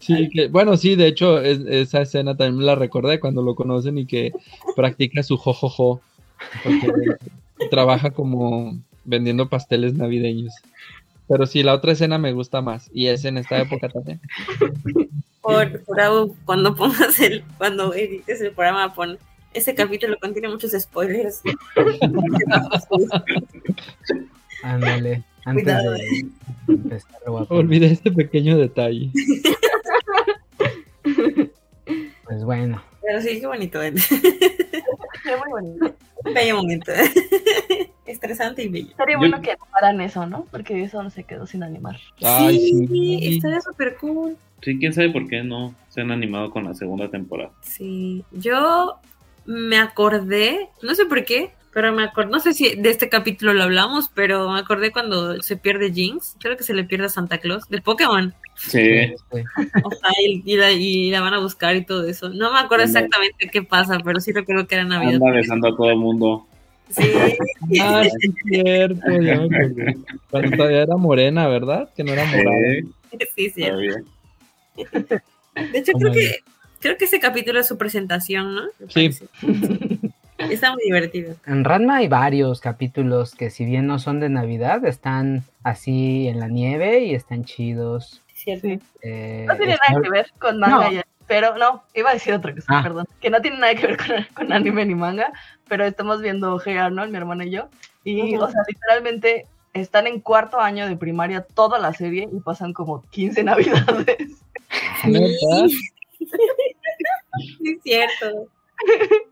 Sí, 0.00 0.30
que, 0.30 0.48
bueno, 0.48 0.76
sí, 0.76 0.96
de 0.96 1.06
hecho, 1.06 1.40
esa 1.40 2.00
escena 2.02 2.36
también 2.36 2.64
la 2.64 2.74
recordé 2.74 3.20
cuando 3.20 3.42
lo 3.42 3.54
conocen 3.54 3.98
y 3.98 4.06
que 4.06 4.32
practica 4.74 5.22
su 5.22 5.36
jojojo. 5.36 6.00
Porque 6.62 6.88
trabaja 7.70 8.10
como 8.10 8.78
vendiendo 9.04 9.48
pasteles 9.48 9.94
navideños. 9.94 10.54
Pero 11.28 11.46
sí, 11.46 11.62
la 11.62 11.74
otra 11.74 11.92
escena 11.92 12.18
me 12.18 12.32
gusta 12.32 12.62
más. 12.62 12.90
Y 12.92 13.06
es 13.06 13.24
en 13.24 13.38
esta 13.38 13.58
época 13.60 13.88
también. 13.88 14.20
Por, 15.40 15.82
por 15.84 15.98
cuando 16.44 16.74
pongas 16.74 17.20
el, 17.20 17.44
cuando 17.58 17.94
edites 17.94 18.40
el 18.40 18.52
programa, 18.52 18.94
pon 18.94 19.18
ese 19.54 19.74
capítulo 19.74 20.18
contiene 20.20 20.48
muchos 20.48 20.72
spoilers. 20.72 21.42
Ándale. 24.62 25.22
Antes 25.46 25.66
de 25.66 26.26
empezar, 26.68 27.10
Olvidé 27.48 27.86
este 27.86 28.10
pequeño 28.10 28.56
detalle. 28.56 29.10
Pues 32.24 32.44
bueno. 32.44 32.82
Pero 33.02 33.20
sí, 33.20 33.38
qué 33.38 33.46
bonito. 33.46 33.82
¿eh? 33.82 33.92
Muy 33.92 35.50
bonito. 35.50 35.94
Bello 36.34 36.56
momento. 36.56 36.92
Estresante 38.06 38.62
y 38.62 38.68
bello. 38.68 38.96
Sería 38.96 39.18
bueno 39.18 39.40
que 39.42 39.52
animaran 39.52 40.00
eso, 40.00 40.26
¿no? 40.26 40.46
Porque 40.50 40.82
eso 40.82 41.02
no 41.02 41.10
se 41.10 41.24
quedó 41.24 41.46
sin 41.46 41.62
animar. 41.62 41.98
Ay, 42.22 42.58
sí, 42.58 42.86
sí. 42.86 43.36
estaría 43.36 43.60
súper 43.60 43.96
cool. 43.96 44.36
Sí, 44.62 44.78
quién 44.78 44.94
sabe 44.94 45.10
por 45.10 45.28
qué 45.28 45.42
no 45.42 45.74
se 45.90 46.00
han 46.00 46.10
animado 46.10 46.50
con 46.50 46.64
la 46.64 46.74
segunda 46.74 47.10
temporada. 47.10 47.50
Sí, 47.60 48.24
yo 48.32 48.98
me 49.46 49.78
acordé, 49.78 50.68
no 50.82 50.94
sé 50.94 51.06
por 51.06 51.24
qué, 51.24 51.50
pero 51.72 51.92
me 51.92 52.04
acordé, 52.04 52.30
no 52.30 52.38
sé 52.38 52.54
si 52.54 52.76
de 52.76 52.90
este 52.90 53.08
capítulo 53.08 53.52
lo 53.52 53.64
hablamos, 53.64 54.08
pero 54.14 54.48
me 54.50 54.60
acordé 54.60 54.92
cuando 54.92 55.42
se 55.42 55.56
pierde 55.56 55.92
Jinx, 55.92 56.36
creo 56.38 56.56
que 56.56 56.62
se 56.62 56.72
le 56.72 56.84
pierde 56.84 57.06
a 57.06 57.08
Santa 57.08 57.38
Claus, 57.38 57.68
de 57.68 57.82
Pokémon. 57.82 58.32
Sí. 58.54 59.12
O 59.82 59.90
sea, 59.90 60.10
y, 60.46 61.10
la, 61.10 61.20
van 61.20 61.34
a 61.34 61.40
buscar 61.40 61.74
y 61.74 61.84
todo 61.84 62.06
eso. 62.06 62.28
No 62.28 62.52
me 62.52 62.60
acuerdo 62.60 62.84
exactamente 62.84 63.50
qué 63.50 63.62
pasa, 63.62 63.98
pero 64.04 64.20
sí 64.20 64.30
recuerdo 64.32 64.68
que 64.68 64.76
era 64.76 64.84
Navidad. 64.84 65.14
Anda 65.14 65.32
besando 65.32 65.66
a 65.68 65.76
todo 65.76 65.90
el 65.90 65.96
mundo. 65.96 66.46
Sí. 66.90 67.02
Ah, 67.80 68.04
sí, 68.04 68.10
es 68.28 68.34
cierto. 68.44 69.00
Cuando 70.30 70.56
todavía 70.56 70.82
era 70.82 70.96
morena, 70.96 71.48
¿verdad? 71.48 71.90
Que 71.96 72.04
no 72.04 72.12
era 72.12 72.24
morada. 72.26 72.60
Sí, 73.34 73.50
sí. 73.50 73.62
De 73.62 74.04
hecho, 75.78 75.92
creo 75.92 76.12
que, 76.12 76.40
creo 76.84 76.98
que 76.98 77.06
ese 77.06 77.18
capítulo 77.18 77.60
es 77.60 77.66
su 77.66 77.78
presentación, 77.78 78.54
¿no? 78.54 78.62
Sí. 78.88 79.08
Está 80.36 80.72
muy 80.72 80.84
divertido. 80.84 81.34
En 81.46 81.64
Ranma 81.64 81.96
hay 81.96 82.08
varios 82.08 82.60
capítulos 82.60 83.34
que 83.34 83.48
si 83.48 83.64
bien 83.64 83.86
no 83.86 83.98
son 83.98 84.20
de 84.20 84.28
Navidad, 84.28 84.84
están 84.84 85.44
así 85.62 86.28
en 86.28 86.40
la 86.40 86.48
nieve 86.48 87.00
y 87.04 87.14
están 87.14 87.44
chidos. 87.46 88.20
Cierto. 88.34 88.68
Eh, 89.00 89.46
No 89.48 89.56
tiene 89.56 89.76
nada 89.88 90.02
que 90.02 90.10
ver 90.10 90.26
con 90.38 90.58
manga, 90.58 90.84
No. 90.84 90.92
ya, 90.92 91.06
pero 91.26 91.56
no, 91.56 91.82
iba 91.94 92.10
a 92.10 92.12
decir 92.12 92.34
otra 92.34 92.54
cosa, 92.54 92.66
Ah. 92.68 92.82
perdón, 92.82 93.06
que 93.18 93.30
no 93.30 93.40
tiene 93.40 93.56
nada 93.58 93.74
que 93.74 93.86
ver 93.86 93.96
con, 93.96 94.08
con 94.34 94.52
anime 94.52 94.84
ni 94.84 94.94
manga, 94.94 95.32
pero 95.66 95.86
estamos 95.86 96.20
viendo 96.20 96.60
Hey 96.62 96.76
Arnold, 96.76 97.10
mi 97.10 97.16
hermana 97.16 97.46
y 97.46 97.50
yo, 97.50 97.68
y, 98.04 98.36
o 98.36 98.46
sea, 98.50 98.60
literalmente 98.68 99.46
están 99.72 100.06
en 100.06 100.20
cuarto 100.20 100.60
año 100.60 100.86
de 100.86 100.96
primaria 100.98 101.40
toda 101.54 101.78
la 101.78 101.94
serie 101.94 102.28
y 102.30 102.40
pasan 102.40 102.74
como 102.74 103.02
15 103.10 103.42
navidades. 103.44 104.18
Sí, 107.38 107.70
es 107.76 107.82
cierto. 107.82 108.48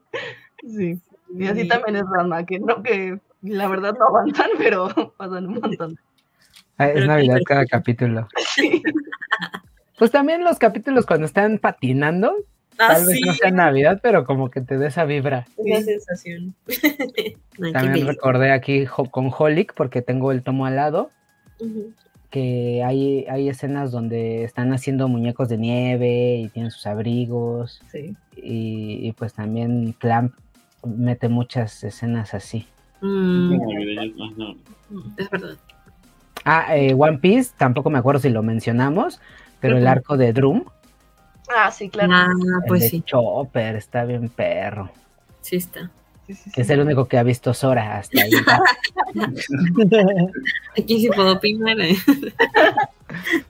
Sí. 0.65 1.01
Y 1.37 1.47
así 1.47 1.63
Sí. 1.63 1.69
también 1.69 1.97
es 1.97 2.05
Ranma, 2.09 2.47
que 2.47 2.61
no, 2.61 2.83
que 2.85 3.19
la 3.43 3.67
verdad 3.69 3.95
no 3.99 4.07
avanzan, 4.07 4.51
pero 4.59 5.13
pasan 5.17 5.47
un 5.49 5.55
montón. 5.61 5.99
Ah, 6.79 6.89
Es 6.89 7.05
Navidad 7.07 7.39
cada 7.47 7.67
capítulo. 7.67 8.29
Sí. 8.55 8.83
Pues 9.99 10.11
también 10.11 10.43
los 10.43 10.59
capítulos 10.59 11.07
cuando 11.07 11.27
están 11.27 11.59
patinando, 11.59 12.35
Ah, 12.79 12.95
tal 12.95 13.07
vez 13.07 13.17
sí, 13.19 13.21
no 13.25 13.35
sea 13.35 13.51
Navidad, 13.53 14.01
pero 14.03 14.25
como 14.25 14.51
que 14.51 14.61
te 14.61 14.77
dé 14.77 14.89
esa 14.89 15.05
vibra. 15.05 15.47
esa 15.65 15.83
sensación. 15.85 16.55
También 17.73 18.07
recordé 18.09 18.51
aquí 18.51 18.87
con 18.87 19.31
Holic, 19.37 19.75
porque 19.75 20.03
tengo 20.03 20.33
el 20.33 20.43
tomo 20.43 20.67
al 20.67 20.75
lado, 20.77 21.11
Ujú. 21.61 21.93
Que 22.33 22.83
hay, 22.83 23.27
hay 23.29 23.51
escenas 23.51 23.93
donde 23.93 24.43
están 24.43 24.73
haciendo 24.73 25.07
muñecos 25.07 25.51
de 25.51 25.59
nieve 25.59 26.37
y 26.37 26.49
tienen 26.49 26.71
sus 26.71 26.87
abrigos. 26.87 27.83
Sí. 27.93 28.17
Y, 28.37 29.07
y 29.07 29.13
pues 29.13 29.35
también 29.35 29.93
Clamp 29.99 30.33
mete 30.85 31.29
muchas 31.29 31.85
escenas 31.85 32.33
así. 32.33 32.67
Mm, 33.03 33.53
ajá. 33.55 34.55
es 35.19 35.31
verdad. 35.31 35.57
Ah, 36.45 36.75
eh, 36.77 36.95
One 36.99 37.19
Piece, 37.19 37.53
tampoco 37.57 37.91
me 37.91 37.99
acuerdo 37.99 38.21
si 38.21 38.31
lo 38.31 38.43
mencionamos, 38.43 39.21
pero 39.61 39.77
el 39.77 39.87
arco 39.87 40.17
de 40.17 40.33
Drum, 40.33 40.65
Ah, 41.55 41.71
sí, 41.71 41.91
claro. 41.91 42.13
Ah, 42.15 42.29
el 42.31 42.67
pues 42.67 42.83
de 42.83 42.89
sí, 42.89 43.03
Chopper, 43.03 43.77
está 43.77 44.05
bien 44.05 44.29
perro. 44.31 44.91
sí 45.43 45.57
está. 45.57 45.91
Sí, 46.33 46.35
sí, 46.35 46.43
sí. 46.45 46.51
Que 46.53 46.63
es 46.63 46.71
el 46.71 46.81
único 46.81 47.07
que 47.07 47.19
ha 47.19 47.23
visto 47.23 47.53
Sora 47.55 47.99
hasta 47.99 48.23
ahí. 48.23 48.31
Aquí 50.79 51.01
sí 51.01 51.09
puedo 51.15 51.35
opinar. 51.35 51.81
¿eh? 51.81 51.97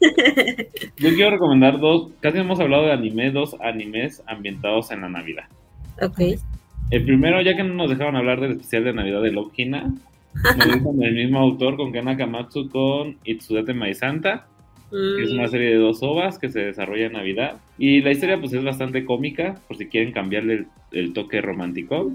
Yo 0.96 1.10
quiero 1.14 1.30
recomendar 1.30 1.78
dos, 1.78 2.10
casi 2.20 2.38
hemos 2.38 2.58
hablado 2.60 2.86
de 2.86 2.92
anime, 2.92 3.30
dos 3.30 3.56
animes 3.60 4.22
ambientados 4.26 4.90
en 4.90 5.02
la 5.02 5.08
Navidad. 5.08 5.44
ok. 6.00 6.20
El 6.90 7.04
primero, 7.04 7.40
ya 7.40 7.56
que 7.56 7.62
no 7.62 7.74
nos 7.74 7.90
dejaron 7.90 8.16
hablar 8.16 8.40
del 8.40 8.52
especial 8.52 8.84
de 8.84 8.92
Navidad 8.92 9.22
de 9.22 9.30
Love 9.32 9.52
Hina, 9.56 9.94
me 10.34 11.06
el 11.06 11.14
mismo 11.14 11.38
autor, 11.38 11.76
con 11.76 11.92
Ken 11.92 12.04
Nakamatsu, 12.04 12.68
con 12.68 13.16
Itsudate 13.24 13.72
Maisanta, 13.72 14.46
que 14.90 15.22
es 15.22 15.30
una 15.30 15.46
Mm, 15.46 15.50
serie 15.50 15.70
de 15.70 15.76
dos 15.76 16.02
ovas 16.02 16.38
que 16.38 16.50
se 16.50 16.60
desarrolla 16.60 17.06
en 17.06 17.12
Navidad. 17.12 17.56
Y 17.78 18.02
la 18.02 18.10
historia 18.10 18.38
pues 18.38 18.52
es 18.52 18.62
bastante 18.62 19.04
cómica, 19.06 19.54
por 19.66 19.78
si 19.78 19.86
quieren 19.86 20.12
cambiarle 20.12 20.54
el, 20.54 20.66
el 20.92 21.12
toque 21.14 21.40
romántico. 21.40 22.12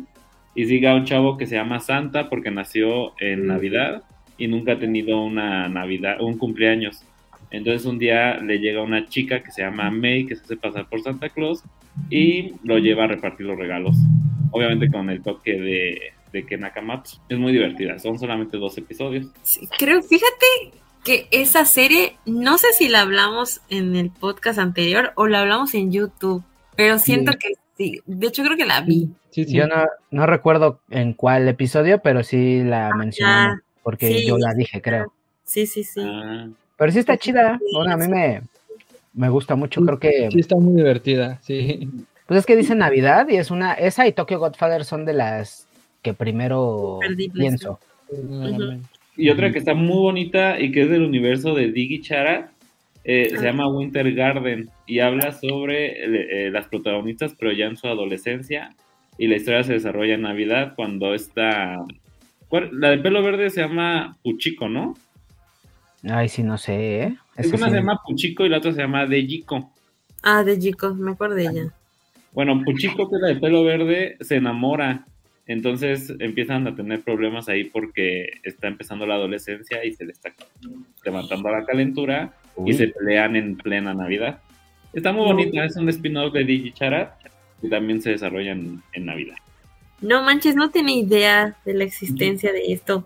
Y 0.58 0.66
sigue 0.66 0.88
a 0.88 0.96
un 0.96 1.06
chavo 1.06 1.38
que 1.38 1.46
se 1.46 1.56
llama 1.56 1.80
Santa 1.80 2.30
porque 2.30 2.50
nació 2.50 3.14
en 3.20 3.46
Navidad 3.46 4.02
y 4.40 4.48
nunca 4.48 4.72
ha 4.72 4.80
tenido 4.80 5.22
una 5.24 5.70
Navidad, 5.70 6.20
un 6.20 6.40
cumpleaños. 6.40 7.04
Entonces 7.52 7.86
un 7.86 8.00
día 8.00 8.38
le 8.38 8.58
llega 8.58 8.82
una 8.82 9.08
chica 9.08 9.44
que 9.44 9.52
se 9.52 9.62
llama 9.62 9.92
May, 9.92 10.26
que 10.26 10.36
se 10.36 10.44
hace 10.44 10.58
pasar 10.58 10.90
por 10.90 11.04
Santa 11.04 11.30
Claus, 11.30 11.64
y 12.10 12.56
lo 12.64 12.80
lleva 12.80 13.04
a 13.04 13.08
repartir 13.08 13.46
los 13.46 13.56
regalos. 13.56 13.98
Obviamente 14.50 14.90
con 14.90 15.12
el 15.12 15.22
toque 15.22 15.54
de, 15.62 16.02
de 16.34 16.44
Ken 16.44 16.62
Nakamatsu. 16.62 17.20
Es 17.30 17.38
muy 17.38 17.54
divertida, 17.54 18.00
son 18.00 18.18
solamente 18.18 18.58
dos 18.58 18.76
episodios. 18.80 19.28
sí, 19.44 19.70
creo, 19.78 20.02
fíjate 20.02 20.48
que 21.04 21.28
esa 21.30 21.66
serie, 21.66 22.16
no 22.26 22.58
sé 22.58 22.74
si 22.74 22.90
la 22.90 23.02
hablamos 23.02 23.62
en 23.70 23.96
el 23.96 24.10
podcast 24.10 24.58
anterior 24.58 25.12
o 25.14 25.28
la 25.28 25.42
hablamos 25.42 25.76
en 25.76 25.92
YouTube, 25.92 26.44
pero 26.76 26.98
siento 26.98 27.34
que 27.34 27.54
sí. 27.78 28.02
De 28.06 28.28
hecho, 28.28 28.44
creo 28.44 28.58
que 28.58 28.66
la 28.66 28.82
vi. 28.82 29.10
Sí, 29.30 29.46
sí. 29.46 29.54
Yo 29.54 29.68
no, 29.68 29.86
no 30.12 30.26
recuerdo 30.26 30.80
en 30.90 31.14
cuál 31.14 31.48
episodio, 31.48 32.00
pero 32.00 32.24
sí 32.24 32.64
la 32.64 32.94
mencionamos, 32.96 33.60
porque 33.84 34.08
sí, 34.08 34.28
yo 34.28 34.38
la 34.38 34.54
dije, 34.54 34.82
creo. 34.82 35.14
Sí, 35.44 35.66
sí, 35.66 35.84
sí. 35.84 36.02
Ah, 36.04 36.48
Pero 36.78 36.92
sí 36.92 37.00
está 37.00 37.18
chida. 37.18 37.60
Bueno, 37.74 37.94
a 37.94 37.98
mí 37.98 38.08
me, 38.08 38.42
me 39.14 39.30
gusta 39.30 39.56
mucho. 39.56 39.82
Creo 39.82 40.00
que 40.00 40.30
Sí, 40.32 40.40
está 40.40 40.56
muy 40.56 40.76
divertida, 40.76 41.40
sí. 41.42 41.90
Pues 42.26 42.42
es 42.42 42.46
que 42.46 42.58
dice 42.58 42.76
Navidad 42.76 43.28
y 43.30 43.38
es 43.38 43.52
una. 43.52 43.74
Esa 43.74 44.06
y 44.08 44.12
Tokyo 44.12 44.40
Godfather 44.40 44.84
son 44.84 45.06
de 45.06 45.14
las 45.14 45.68
que 46.02 46.14
primero 46.14 47.00
pienso. 47.34 47.80
Y 49.16 49.30
otra 49.30 49.52
que 49.52 49.60
está 49.60 49.74
muy 49.74 49.98
bonita 49.98 50.60
y 50.60 50.72
que 50.72 50.84
es 50.84 50.90
del 50.90 51.04
universo 51.04 51.56
de 51.56 51.72
Diggy 51.72 52.02
Chara, 52.02 52.52
eh, 53.10 53.30
se 53.30 53.42
llama 53.42 53.70
Winter 53.70 54.14
Garden 54.14 54.70
y 54.86 55.00
habla 55.00 55.32
sobre 55.32 56.46
eh, 56.46 56.52
las 56.52 56.68
protagonistas, 56.68 57.34
pero 57.40 57.54
ya 57.54 57.68
en 57.68 57.78
su 57.78 57.88
adolescencia. 57.88 58.76
Y 59.18 59.28
la 59.28 59.38
historia 59.38 59.64
se 59.64 59.74
desarrolla 59.74 60.16
en 60.16 60.24
Navidad 60.24 60.74
cuando 60.76 61.14
está. 61.14 61.78
La 62.52 62.90
de 62.90 62.98
pelo 62.98 63.24
verde 63.24 63.50
se 63.50 63.62
llama 63.62 64.18
Puchico, 64.22 64.68
¿no? 64.68 64.94
Ay, 66.04 66.28
sí, 66.28 66.44
no 66.44 66.58
sé, 66.58 67.04
¿eh? 67.04 67.18
Es 67.38 67.48
una 67.54 67.68
sí. 67.68 67.72
se 67.72 67.78
llama 67.78 68.02
Puchico 68.06 68.46
y 68.46 68.50
la 68.50 68.58
otra 68.58 68.74
se 68.74 68.82
llama 68.82 69.06
Dejiko. 69.06 69.72
Ah, 70.22 70.44
de 70.44 70.60
Chico, 70.60 70.94
me 70.94 71.12
acuerdo 71.12 71.36
de 71.36 71.44
ella. 71.44 71.74
Bueno, 72.34 72.62
Puchico, 72.66 73.10
que 73.10 73.16
es 73.16 73.22
la 73.22 73.28
de 73.30 73.36
pelo 73.38 73.64
verde, 73.64 74.18
se 74.20 74.36
enamora. 74.36 75.06
Entonces 75.46 76.14
empiezan 76.20 76.68
a 76.68 76.76
tener 76.76 77.04
problemas 77.04 77.48
ahí 77.48 77.64
porque 77.64 78.32
está 78.44 78.68
empezando 78.68 79.06
la 79.06 79.16
adolescencia 79.16 79.86
y 79.86 79.94
se 79.94 80.04
le 80.04 80.12
está 80.12 80.34
levantando 81.06 81.50
la 81.50 81.64
calentura 81.66 82.34
Uy. 82.58 82.72
y 82.72 82.74
se 82.74 82.88
pelean 82.90 83.36
en 83.36 83.56
plena 83.58 83.94
Navidad. 83.94 84.40
Está 84.94 85.12
muy 85.14 85.22
No. 85.28 85.34
bonita, 85.36 85.64
es 85.66 85.76
un 85.78 85.88
spin-off 85.90 86.34
de 86.34 86.44
Digicharat 86.44 87.14
y 87.62 87.70
también 87.70 88.02
se 88.02 88.12
desarrolla 88.12 88.52
en, 88.52 88.82
en 88.94 89.06
Navidad. 89.06 89.36
No 90.02 90.24
manches, 90.24 90.56
no 90.56 90.70
tenía 90.70 90.96
idea 90.98 91.56
de 91.66 91.74
la 91.74 91.84
existencia 91.84 92.52
de 92.52 92.72
esto. 92.74 93.04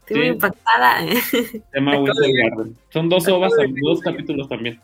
Estoy 0.00 0.16
muy 0.18 0.26
impactada. 0.28 1.00
Se 1.30 1.62
llama 1.74 1.98
Winter. 1.98 2.30
Garden. 2.50 2.76
Son 2.90 3.08
dos 3.08 3.28
ovas, 3.28 3.52
son 3.54 3.72
ver. 3.72 3.82
dos 3.82 4.00
capítulos 4.00 4.48
también. 4.48 4.80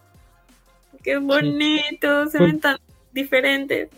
Qué 1.02 1.18
bonito, 1.18 2.26
se 2.26 2.38
Pues- 2.38 2.50
ven 2.52 2.60
tan 2.60 2.76
diferentes. 3.12 3.88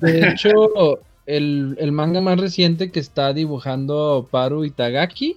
De 0.00 0.28
hecho, 0.30 1.00
el, 1.26 1.76
el 1.78 1.92
manga 1.92 2.20
más 2.20 2.38
reciente 2.40 2.90
que 2.90 3.00
está 3.00 3.32
dibujando 3.32 4.28
Paru 4.30 4.64
Itagaki, 4.64 5.36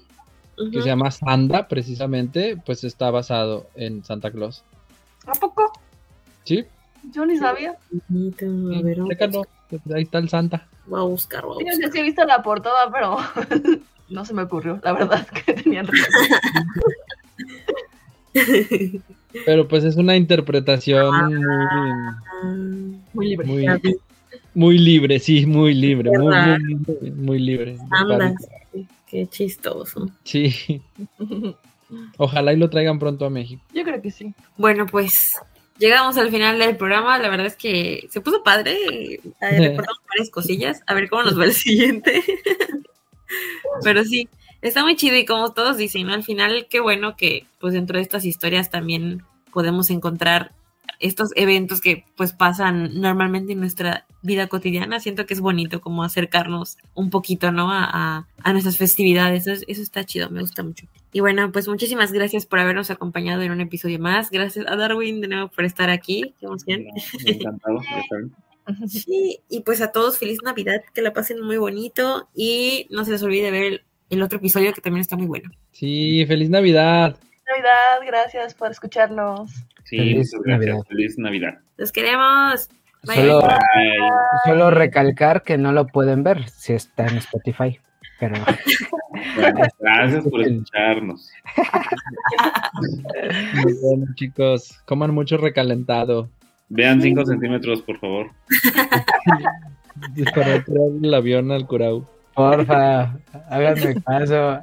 que 0.71 0.81
se 0.81 0.87
llama 0.87 1.11
Sanda, 1.11 1.67
precisamente, 1.67 2.57
pues 2.65 2.83
está 2.83 3.11
basado 3.11 3.67
en 3.75 4.03
Santa 4.03 4.31
Claus. 4.31 4.63
¿A 5.27 5.33
poco? 5.33 5.71
¿Sí? 6.43 6.65
Yo 7.13 7.25
ni 7.25 7.37
sabía. 7.37 7.71
A 7.71 8.81
ver, 8.81 8.97
Chécalo, 9.09 9.43
ahí 9.93 10.03
está 10.03 10.17
el 10.17 10.29
Santa. 10.29 10.67
voy 10.87 10.99
a 10.99 11.03
buscar, 11.03 11.45
voy 11.45 11.63
a 11.63 11.71
buscar. 11.71 11.91
sí 11.91 11.99
he 11.99 12.03
visto 12.03 12.23
la 12.25 12.41
portada, 12.41 12.91
pero 12.91 13.17
no 14.09 14.25
se 14.25 14.33
me 14.33 14.43
ocurrió, 14.43 14.79
la 14.83 14.93
verdad, 14.93 15.27
que 15.45 15.53
tenían 15.53 15.87
razón. 15.87 16.27
Pero 19.45 19.67
pues 19.67 19.83
es 19.83 19.95
una 19.95 20.15
interpretación 20.15 21.13
Ah, 21.13 22.49
Muy 23.13 23.27
libre. 23.35 23.97
muy, 24.53 24.77
libre, 24.77 25.19
sí, 25.19 25.45
muy 25.45 25.73
libre, 25.73 26.09
muy, 26.11 26.35
muy, 26.35 26.75
muy, 26.75 27.11
muy 27.11 27.39
libre. 27.39 27.77
Qué 29.07 29.25
chistoso. 29.27 30.09
Sí, 30.23 30.81
ojalá 32.17 32.53
y 32.53 32.57
lo 32.57 32.69
traigan 32.69 32.99
pronto 32.99 33.25
a 33.25 33.29
México. 33.29 33.63
Yo 33.73 33.83
creo 33.83 34.01
que 34.01 34.11
sí. 34.11 34.33
Bueno, 34.57 34.85
pues 34.85 35.35
llegamos 35.79 36.17
al 36.17 36.29
final 36.29 36.59
del 36.59 36.75
programa. 36.75 37.17
La 37.17 37.29
verdad 37.29 37.47
es 37.47 37.55
que 37.55 38.07
se 38.11 38.21
puso 38.21 38.43
padre. 38.43 38.75
Eh, 38.83 39.21
recordamos 39.41 40.01
varias 40.09 40.29
cosillas. 40.29 40.81
A 40.87 40.93
ver 40.93 41.09
cómo 41.09 41.23
nos 41.23 41.39
va 41.39 41.45
el 41.45 41.53
siguiente. 41.53 42.21
Pero 43.83 44.03
sí, 44.03 44.27
está 44.61 44.83
muy 44.83 44.95
chido 44.95 45.15
y 45.15 45.25
como 45.25 45.53
todos 45.53 45.77
dicen, 45.77 46.07
¿no? 46.07 46.13
Al 46.13 46.23
final, 46.23 46.67
qué 46.69 46.79
bueno 46.79 47.15
que 47.15 47.45
pues 47.59 47.73
dentro 47.73 47.97
de 47.97 48.03
estas 48.03 48.25
historias 48.25 48.69
también 48.69 49.23
podemos 49.53 49.89
encontrar 49.89 50.51
estos 50.99 51.29
eventos 51.35 51.81
que 51.81 52.05
pues 52.15 52.33
pasan 52.33 52.99
normalmente 52.99 53.53
en 53.53 53.59
nuestra 53.59 54.05
vida 54.23 54.47
cotidiana. 54.47 54.99
Siento 54.99 55.25
que 55.25 55.33
es 55.33 55.39
bonito 55.41 55.79
como 55.81 56.03
acercarnos 56.03 56.77
un 56.95 57.09
poquito, 57.09 57.51
¿no? 57.51 57.71
A, 57.71 57.83
a- 57.85 58.27
a 58.43 58.51
nuestras 58.53 58.77
festividades. 58.77 59.47
Eso, 59.47 59.51
es- 59.53 59.65
eso 59.67 59.81
está 59.81 60.03
chido, 60.05 60.29
me 60.29 60.41
gusta 60.41 60.63
mucho. 60.63 60.85
Y 61.13 61.19
bueno, 61.21 61.51
pues 61.51 61.67
muchísimas 61.67 62.11
gracias 62.11 62.45
por 62.45 62.59
habernos 62.59 62.89
acompañado 62.91 63.41
en 63.41 63.51
un 63.51 63.61
episodio 63.61 63.99
más. 63.99 64.29
Gracias 64.31 64.65
a 64.67 64.75
Darwin 64.75 65.21
de 65.21 65.27
nuevo 65.27 65.47
por 65.49 65.65
estar 65.65 65.89
aquí. 65.89 66.33
Qué 66.39 66.45
emoción. 66.45 66.85
Encantado. 67.25 67.79
Sí, 68.89 69.39
y 69.47 69.61
pues 69.61 69.79
a 69.79 69.93
todos 69.93 70.17
feliz 70.17 70.39
Navidad, 70.43 70.81
que 70.93 71.01
la 71.01 71.13
pasen 71.13 71.39
muy 71.41 71.55
bonito 71.55 72.27
y 72.35 72.85
no 72.89 73.05
se 73.05 73.11
les 73.11 73.23
olvide 73.23 73.49
ver 73.49 73.63
el, 73.63 73.81
el 74.09 74.21
otro 74.21 74.39
episodio 74.39 74.73
que 74.73 74.81
también 74.81 74.99
está 74.99 75.15
muy 75.15 75.25
bueno. 75.25 75.49
Sí, 75.71 76.25
feliz 76.27 76.49
Navidad. 76.49 77.17
Navidad, 77.47 78.05
gracias 78.05 78.53
por 78.55 78.69
escucharnos. 78.69 79.51
Sí, 79.87 79.97
Feliz 79.97 80.33
muchas 80.33 80.41
gracias. 80.43 80.67
Navidad. 80.67 80.87
Feliz 80.89 81.17
Navidad. 81.17 81.59
Los 81.77 81.91
queremos. 81.93 82.69
Solo, 84.43 84.69
recalcar 84.69 85.43
que 85.43 85.57
no 85.57 85.71
lo 85.71 85.87
pueden 85.87 86.23
ver 86.23 86.49
si 86.49 86.73
está 86.73 87.07
en 87.07 87.19
Spotify. 87.19 87.79
Pero... 88.19 88.35
gracias 89.79 90.25
por 90.27 90.41
escucharnos. 90.41 91.31
bueno, 93.81 94.07
chicos, 94.15 94.77
coman 94.85 95.13
mucho 95.13 95.37
recalentado. 95.37 96.29
Vean 96.67 97.01
5 97.01 97.25
centímetros, 97.25 97.81
por 97.81 97.97
favor. 97.99 98.31
Para 100.35 100.55
el 101.01 101.13
avión 101.13 101.49
al 101.53 101.65
Curau. 101.65 102.05
Porfa, 102.33 103.17
háganme 103.49 104.01
caso. 104.03 104.61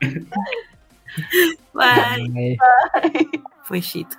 Bye. 1.74 2.28
Bye. 2.28 2.56
Foi 3.64 3.80
Chito. 3.82 4.16